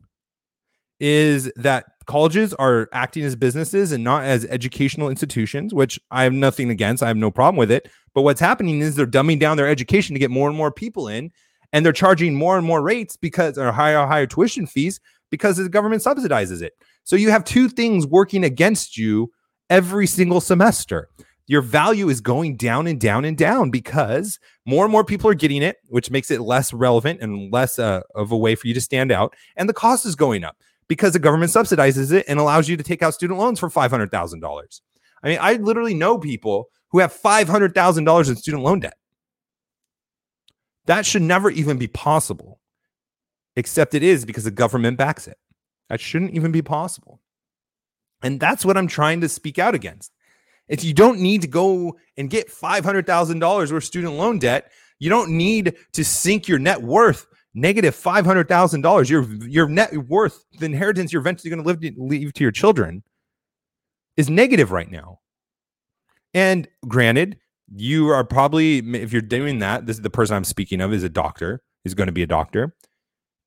is 0.99 1.53
that 1.57 1.94
colleges 2.07 2.55
are 2.55 2.89
acting 2.93 3.25
as 3.25 3.37
businesses 3.37 3.93
and 3.93 4.05
not 4.05 4.25
as 4.25 4.45
educational 4.47 5.09
institutions, 5.09 5.75
which 5.75 5.99
I 6.11 6.25
have 6.25 6.33
nothing 6.33 6.71
against. 6.71 7.03
I 7.03 7.09
have 7.09 7.17
no 7.17 7.31
problem 7.31 7.57
with 7.57 7.71
it. 7.71 7.89
But 8.15 8.23
what's 8.23 8.41
happening 8.41 8.81
is 8.81 8.97
they're 8.97 9.07
dumbing 9.07 9.41
down 9.41 9.57
their 9.57 9.69
education 9.69 10.15
to 10.15 10.21
get 10.21 10.31
more 10.31 10.49
and 10.49 10.57
more 10.57 10.71
people 10.71 11.09
in, 11.09 11.31
and 11.73 11.85
they're 11.85 11.93
charging 11.93 12.35
more 12.35 12.57
and 12.57 12.67
more 12.67 12.83
rates 12.83 13.17
because 13.17 13.59
or 13.59 13.73
higher 13.73 14.07
higher 14.07 14.27
tuition 14.27 14.67
fees 14.67 15.01
because 15.31 15.57
the 15.57 15.69
government 15.69 16.03
subsidizes 16.03 16.63
it. 16.63 16.75
So 17.05 17.17
you 17.17 17.31
have 17.31 17.45
two 17.45 17.69
things 17.69 18.07
working 18.07 18.45
against 18.45 18.97
you 18.97 19.33
every 19.71 20.07
single 20.07 20.41
semester. 20.41 21.09
Your 21.47 21.61
value 21.61 22.09
is 22.09 22.21
going 22.21 22.57
down 22.57 22.87
and 22.87 22.99
down 22.99 23.25
and 23.25 23.37
down 23.37 23.71
because 23.71 24.39
more 24.65 24.85
and 24.85 24.93
more 24.93 25.05
people 25.05 25.29
are 25.29 25.35
getting 25.35 25.63
it, 25.63 25.77
which 25.89 26.11
makes 26.11 26.31
it 26.31 26.41
less 26.41 26.73
relevant 26.73 27.21
and 27.21 27.53
less 27.53 27.79
uh, 27.79 28.01
of 28.15 28.33
a 28.33 28.37
way 28.37 28.55
for 28.55 28.67
you 28.67 28.75
to 28.75 28.81
stand 28.81 29.13
out. 29.13 29.35
And 29.57 29.69
the 29.69 29.75
cost 29.75 30.07
is 30.07 30.15
going 30.15 30.43
up 30.43 30.57
because 30.89 31.13
the 31.13 31.19
government 31.19 31.51
subsidizes 31.51 32.13
it 32.13 32.27
and 32.29 32.39
allows 32.39 32.69
you 32.69 32.77
to 32.77 32.83
take 32.83 33.03
out 33.03 33.15
student 33.15 33.39
loans 33.39 33.59
for 33.59 33.69
$500,000. 33.69 34.81
I 35.23 35.29
mean, 35.29 35.39
I 35.41 35.55
literally 35.55 35.95
know 35.95 36.19
people 36.19 36.69
who 36.91 36.99
have 36.99 37.13
$500,000 37.13 38.29
in 38.29 38.37
student 38.37 38.63
loan 38.63 38.81
debt. 38.81 38.97
That 40.87 41.07
should 41.07 41.23
never 41.23 41.51
even 41.51 41.79
be 41.79 41.87
possible, 41.87 42.61
except 43.57 43.95
it 43.95 44.03
is 44.03 44.25
because 44.25 44.45
the 44.45 44.51
government 44.51 44.99
backs 44.99 45.27
it. 45.27 45.39
That 45.89 46.01
shouldn't 46.01 46.35
even 46.35 46.53
be 46.53 46.63
possible. 46.63 47.21
And 48.23 48.39
that's 48.39 48.65
what 48.65 48.77
I'm 48.77 48.87
trying 48.87 49.21
to 49.23 49.29
speak 49.29 49.59
out 49.59 49.75
against. 49.75 50.13
If 50.69 50.85
you 50.85 50.95
don't 50.95 51.21
need 51.21 51.43
to 51.43 51.49
go 51.49 51.97
and 52.17 52.31
get 52.31 52.49
$500,000 52.49 53.43
worth 53.43 53.71
of 53.71 53.85
student 53.85 54.15
loan 54.15 54.39
debt, 54.39 54.71
you 54.99 55.11
don't 55.11 55.31
need 55.31 55.75
to 55.93 56.05
sink 56.05 56.49
your 56.49 56.59
net 56.59 56.83
worth 56.83 57.27
negative 57.55 57.95
five 57.95 58.27
hundred 58.27 58.49
thousand 58.49 58.83
dollars. 58.83 59.09
Your 59.09 59.25
your 59.45 59.69
net 59.69 59.97
worth, 60.09 60.45
the 60.59 60.67
inheritance 60.67 61.13
you're 61.13 61.21
eventually 61.21 61.51
going 61.51 61.63
to 61.63 61.67
live 61.67 61.95
leave 61.97 62.33
to 62.35 62.45
your 62.45 62.53
children, 62.53 63.03
is 64.17 64.29
negative 64.29 64.73
right 64.73 64.91
now. 64.91 65.21
And 66.35 66.69
granted, 66.87 67.39
you 67.75 68.09
are 68.09 68.25
probably 68.25 68.79
if 68.79 69.13
you're 69.13 69.23
doing 69.23 69.61
that, 69.61 69.87
this 69.87 69.97
is 69.97 70.03
the 70.03 70.11
person 70.11 70.37
I'm 70.37 70.45
speaking 70.45 70.81
of 70.81 70.93
is 70.93 71.03
a 71.03 71.09
doctor. 71.09 71.63
Is 71.85 71.95
going 71.95 72.07
to 72.07 72.13
be 72.13 72.23
a 72.23 72.27
doctor, 72.27 72.75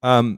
um, 0.04 0.38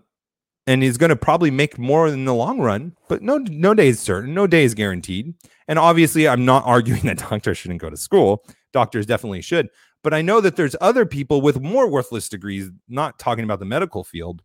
and 0.68 0.84
he's 0.84 0.98
going 0.98 1.10
to 1.10 1.16
probably 1.16 1.52
make 1.52 1.78
more 1.78 2.08
in 2.08 2.26
the 2.26 2.34
long 2.34 2.60
run. 2.62 2.96
But 3.10 3.22
no, 3.22 3.40
no 3.40 3.74
day 3.74 3.90
is 3.90 4.00
certain. 4.00 4.34
No 4.34 4.48
day 4.48 4.64
is 4.64 4.74
guaranteed. 4.74 5.34
And 5.68 5.78
obviously, 5.78 6.28
I'm 6.28 6.46
not 6.46 6.64
arguing 6.66 7.02
that 7.06 7.18
doctors 7.18 7.58
shouldn't 7.58 7.82
go 7.82 7.90
to 7.90 7.98
school. 7.98 8.46
Doctors 8.72 9.06
definitely 9.06 9.42
should. 9.42 9.68
But 10.04 10.14
I 10.14 10.22
know 10.22 10.42
that 10.42 10.56
there's 10.56 10.76
other 10.80 11.06
people 11.06 11.42
with 11.42 11.62
more 11.62 11.90
worthless 11.90 12.30
degrees, 12.30 12.70
not 12.88 13.20
talking 13.20 13.44
about 13.44 13.60
the 13.60 13.66
medical 13.66 14.04
field, 14.04 14.42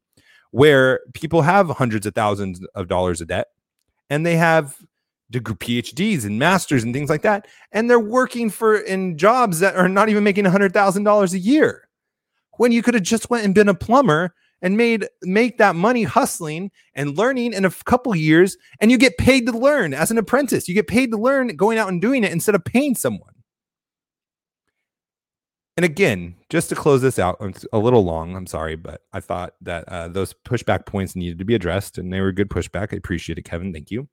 where 0.50 1.00
people 1.14 1.42
have 1.42 1.68
hundreds 1.68 2.06
of 2.06 2.14
thousands 2.14 2.64
of 2.74 2.88
dollars 2.88 3.20
of 3.20 3.28
debt 3.28 3.48
and 4.10 4.24
they 4.24 4.36
have 4.36 4.76
degree 5.30 5.82
PhDs 5.82 6.24
and 6.24 6.38
masters 6.38 6.84
and 6.84 6.94
things 6.94 7.10
like 7.10 7.22
that. 7.22 7.46
And 7.72 7.88
they're 7.88 7.98
working 7.98 8.50
for 8.50 8.76
in 8.76 9.16
jobs 9.18 9.60
that 9.60 9.76
are 9.76 9.88
not 9.88 10.08
even 10.08 10.24
making 10.24 10.44
$100,000 10.44 11.32
a 11.32 11.38
year. 11.38 11.88
When 12.56 12.70
you 12.70 12.82
could 12.82 12.94
have 12.94 13.02
just 13.02 13.30
went 13.30 13.44
and 13.44 13.54
been 13.54 13.68
a 13.68 13.74
plumber 13.74 14.34
and 14.62 14.76
made 14.76 15.06
make 15.22 15.58
that 15.58 15.74
money 15.74 16.04
hustling 16.04 16.70
and 16.94 17.18
learning 17.18 17.52
in 17.52 17.64
a 17.64 17.70
couple 17.70 18.14
years 18.14 18.56
and 18.80 18.90
you 18.90 18.96
get 18.96 19.18
paid 19.18 19.46
to 19.46 19.52
learn 19.52 19.92
as 19.92 20.10
an 20.10 20.18
apprentice. 20.18 20.68
You 20.68 20.74
get 20.74 20.86
paid 20.86 21.10
to 21.10 21.18
learn 21.18 21.48
going 21.56 21.78
out 21.78 21.88
and 21.88 22.00
doing 22.00 22.24
it 22.24 22.32
instead 22.32 22.54
of 22.54 22.64
paying 22.64 22.94
someone. 22.94 23.33
And 25.76 25.84
again, 25.84 26.36
just 26.50 26.68
to 26.68 26.76
close 26.76 27.02
this 27.02 27.18
out, 27.18 27.36
it's 27.40 27.66
a 27.72 27.78
little 27.78 28.04
long. 28.04 28.36
I'm 28.36 28.46
sorry, 28.46 28.76
but 28.76 29.02
I 29.12 29.18
thought 29.20 29.54
that 29.62 29.88
uh, 29.88 30.08
those 30.08 30.32
pushback 30.32 30.86
points 30.86 31.16
needed 31.16 31.38
to 31.40 31.44
be 31.44 31.54
addressed, 31.54 31.98
and 31.98 32.12
they 32.12 32.20
were 32.20 32.30
good 32.30 32.48
pushback. 32.48 32.92
I 32.92 32.96
appreciate 32.96 33.38
it, 33.38 33.44
Kevin. 33.44 33.72
Thank 33.72 33.90
you. 33.90 34.08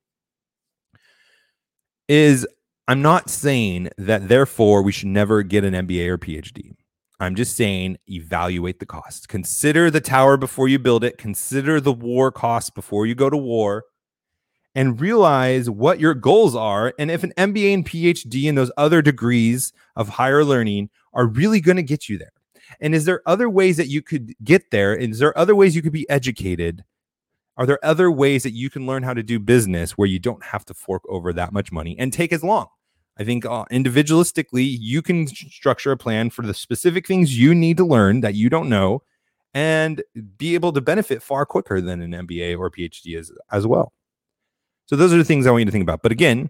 Is 2.07 2.47
I'm 2.87 3.03
not 3.03 3.29
saying 3.29 3.89
that 3.97 4.27
therefore 4.27 4.81
we 4.81 4.91
should 4.91 5.09
never 5.09 5.43
get 5.43 5.63
an 5.63 5.73
MBA 5.73 6.07
or 6.07 6.17
PhD. 6.17 6.73
I'm 7.19 7.35
just 7.35 7.55
saying 7.55 7.97
evaluate 8.07 8.79
the 8.79 8.87
cost. 8.87 9.29
Consider 9.29 9.91
the 9.91 10.01
tower 10.01 10.37
before 10.37 10.67
you 10.67 10.79
build 10.79 11.03
it. 11.03 11.19
Consider 11.19 11.79
the 11.79 11.93
war 11.93 12.31
cost 12.31 12.73
before 12.73 13.05
you 13.05 13.13
go 13.13 13.29
to 13.29 13.37
war 13.37 13.83
and 14.73 14.99
realize 14.99 15.69
what 15.69 15.99
your 15.99 16.15
goals 16.15 16.55
are. 16.55 16.93
And 16.97 17.11
if 17.11 17.23
an 17.23 17.33
MBA 17.37 17.73
and 17.73 17.85
PhD 17.85 18.49
and 18.49 18.57
those 18.57 18.71
other 18.75 19.03
degrees 19.03 19.71
of 19.95 20.09
higher 20.09 20.43
learning 20.43 20.89
are 21.13 21.25
really 21.25 21.61
going 21.61 21.77
to 21.77 21.83
get 21.83 22.09
you 22.09 22.17
there. 22.17 22.31
And 22.79 22.95
is 22.95 23.05
there 23.05 23.21
other 23.25 23.49
ways 23.49 23.77
that 23.77 23.87
you 23.87 24.01
could 24.01 24.33
get 24.43 24.71
there? 24.71 24.93
And 24.93 25.11
is 25.11 25.19
there 25.19 25.37
other 25.37 25.55
ways 25.55 25.75
you 25.75 25.81
could 25.81 25.91
be 25.91 26.09
educated? 26.09 26.83
Are 27.57 27.65
there 27.65 27.83
other 27.83 28.09
ways 28.09 28.43
that 28.43 28.53
you 28.53 28.69
can 28.69 28.85
learn 28.85 29.03
how 29.03 29.13
to 29.13 29.23
do 29.23 29.39
business 29.39 29.91
where 29.91 30.07
you 30.07 30.19
don't 30.19 30.43
have 30.43 30.65
to 30.65 30.73
fork 30.73 31.03
over 31.09 31.33
that 31.33 31.51
much 31.51 31.71
money 31.71 31.95
and 31.99 32.13
take 32.13 32.31
as 32.31 32.43
long? 32.43 32.67
I 33.19 33.23
think 33.23 33.45
uh, 33.45 33.65
individualistically, 33.65 34.77
you 34.79 35.01
can 35.01 35.27
structure 35.27 35.91
a 35.91 35.97
plan 35.97 36.29
for 36.29 36.43
the 36.43 36.53
specific 36.53 37.05
things 37.05 37.37
you 37.37 37.53
need 37.53 37.77
to 37.77 37.85
learn 37.85 38.21
that 38.21 38.35
you 38.35 38.49
don't 38.49 38.69
know 38.69 39.03
and 39.53 40.01
be 40.37 40.55
able 40.55 40.71
to 40.71 40.81
benefit 40.81 41.21
far 41.21 41.45
quicker 41.45 41.81
than 41.81 42.01
an 42.01 42.25
MBA 42.25 42.57
or 42.57 42.71
PhD 42.71 43.17
as, 43.19 43.31
as 43.51 43.67
well. 43.67 43.91
So, 44.85 44.95
those 44.95 45.13
are 45.13 45.17
the 45.17 45.25
things 45.25 45.45
I 45.45 45.51
want 45.51 45.61
you 45.61 45.65
to 45.65 45.71
think 45.71 45.83
about. 45.83 46.01
But 46.01 46.11
again, 46.11 46.49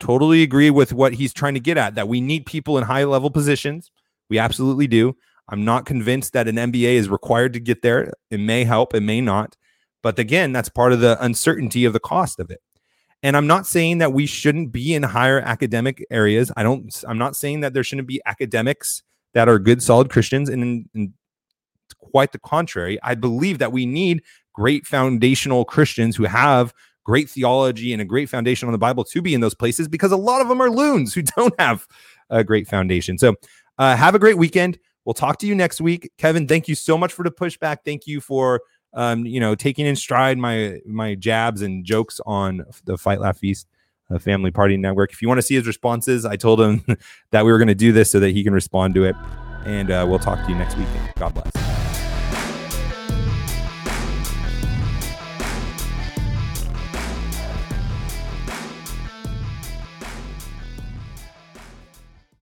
totally 0.00 0.42
agree 0.42 0.70
with 0.70 0.92
what 0.92 1.14
he's 1.14 1.32
trying 1.32 1.54
to 1.54 1.60
get 1.60 1.76
at 1.76 1.94
that 1.94 2.08
we 2.08 2.20
need 2.20 2.46
people 2.46 2.78
in 2.78 2.84
high 2.84 3.04
level 3.04 3.30
positions. 3.30 3.90
We 4.28 4.38
absolutely 4.38 4.86
do. 4.86 5.16
I'm 5.48 5.64
not 5.64 5.86
convinced 5.86 6.32
that 6.32 6.48
an 6.48 6.56
MBA 6.56 6.94
is 6.94 7.08
required 7.08 7.52
to 7.52 7.60
get 7.60 7.82
there. 7.82 8.12
It 8.30 8.40
may 8.40 8.64
help, 8.64 8.94
it 8.94 9.02
may 9.02 9.20
not. 9.20 9.56
But 10.02 10.18
again, 10.18 10.52
that's 10.52 10.68
part 10.68 10.92
of 10.92 11.00
the 11.00 11.22
uncertainty 11.22 11.84
of 11.84 11.92
the 11.92 12.00
cost 12.00 12.38
of 12.40 12.50
it. 12.50 12.60
And 13.22 13.36
I'm 13.36 13.46
not 13.46 13.66
saying 13.66 13.98
that 13.98 14.12
we 14.12 14.26
shouldn't 14.26 14.70
be 14.70 14.94
in 14.94 15.02
higher 15.02 15.40
academic 15.40 16.04
areas. 16.10 16.52
I 16.56 16.62
don't 16.62 16.94
I'm 17.08 17.18
not 17.18 17.36
saying 17.36 17.60
that 17.60 17.72
there 17.72 17.82
shouldn't 17.82 18.08
be 18.08 18.20
academics 18.26 19.02
that 19.32 19.48
are 19.48 19.58
good 19.58 19.82
solid 19.82 20.10
Christians 20.10 20.48
and, 20.48 20.88
and 20.94 21.12
quite 21.98 22.32
the 22.32 22.38
contrary. 22.38 22.98
I 23.02 23.14
believe 23.14 23.58
that 23.58 23.72
we 23.72 23.86
need 23.86 24.22
great 24.52 24.86
foundational 24.86 25.64
Christians 25.64 26.16
who 26.16 26.24
have 26.24 26.72
great 27.04 27.30
theology 27.30 27.92
and 27.92 28.02
a 28.02 28.04
great 28.04 28.28
foundation 28.28 28.66
on 28.66 28.72
the 28.72 28.78
Bible 28.78 29.04
to 29.04 29.22
be 29.22 29.34
in 29.34 29.40
those 29.40 29.54
places 29.54 29.86
because 29.88 30.10
a 30.10 30.16
lot 30.16 30.40
of 30.40 30.48
them 30.48 30.60
are 30.60 30.70
loons 30.70 31.14
who 31.14 31.22
don't 31.36 31.54
have 31.60 31.86
a 32.30 32.42
great 32.42 32.66
foundation. 32.66 33.18
So 33.18 33.34
uh, 33.78 33.96
have 33.96 34.14
a 34.14 34.18
great 34.18 34.38
weekend. 34.38 34.78
We'll 35.04 35.14
talk 35.14 35.38
to 35.40 35.46
you 35.46 35.54
next 35.54 35.80
week. 35.80 36.10
Kevin, 36.18 36.48
thank 36.48 36.66
you 36.66 36.74
so 36.74 36.96
much 36.96 37.12
for 37.12 37.22
the 37.22 37.30
pushback. 37.30 37.78
Thank 37.84 38.06
you 38.06 38.20
for 38.20 38.62
um, 38.94 39.26
you 39.26 39.40
know, 39.40 39.54
taking 39.54 39.86
in 39.86 39.96
stride 39.96 40.38
my 40.38 40.80
my 40.86 41.14
jabs 41.14 41.62
and 41.62 41.84
jokes 41.84 42.20
on 42.26 42.64
the 42.84 42.96
Fight 42.96 43.20
Laugh 43.20 43.38
Feast 43.38 43.66
uh, 44.10 44.18
Family 44.18 44.50
Party 44.50 44.76
Network. 44.76 45.12
If 45.12 45.20
you 45.20 45.28
want 45.28 45.38
to 45.38 45.42
see 45.42 45.56
his 45.56 45.66
responses, 45.66 46.24
I 46.24 46.36
told 46.36 46.60
him 46.60 46.84
that 47.30 47.44
we 47.44 47.52
were 47.52 47.58
going 47.58 47.68
to 47.68 47.74
do 47.74 47.92
this 47.92 48.10
so 48.10 48.20
that 48.20 48.30
he 48.30 48.44
can 48.44 48.54
respond 48.54 48.94
to 48.94 49.04
it. 49.04 49.16
And 49.64 49.90
uh, 49.90 50.06
we'll 50.08 50.18
talk 50.18 50.44
to 50.44 50.48
you 50.50 50.56
next 50.56 50.76
week. 50.76 50.88
God 51.16 51.34
bless. 51.34 51.73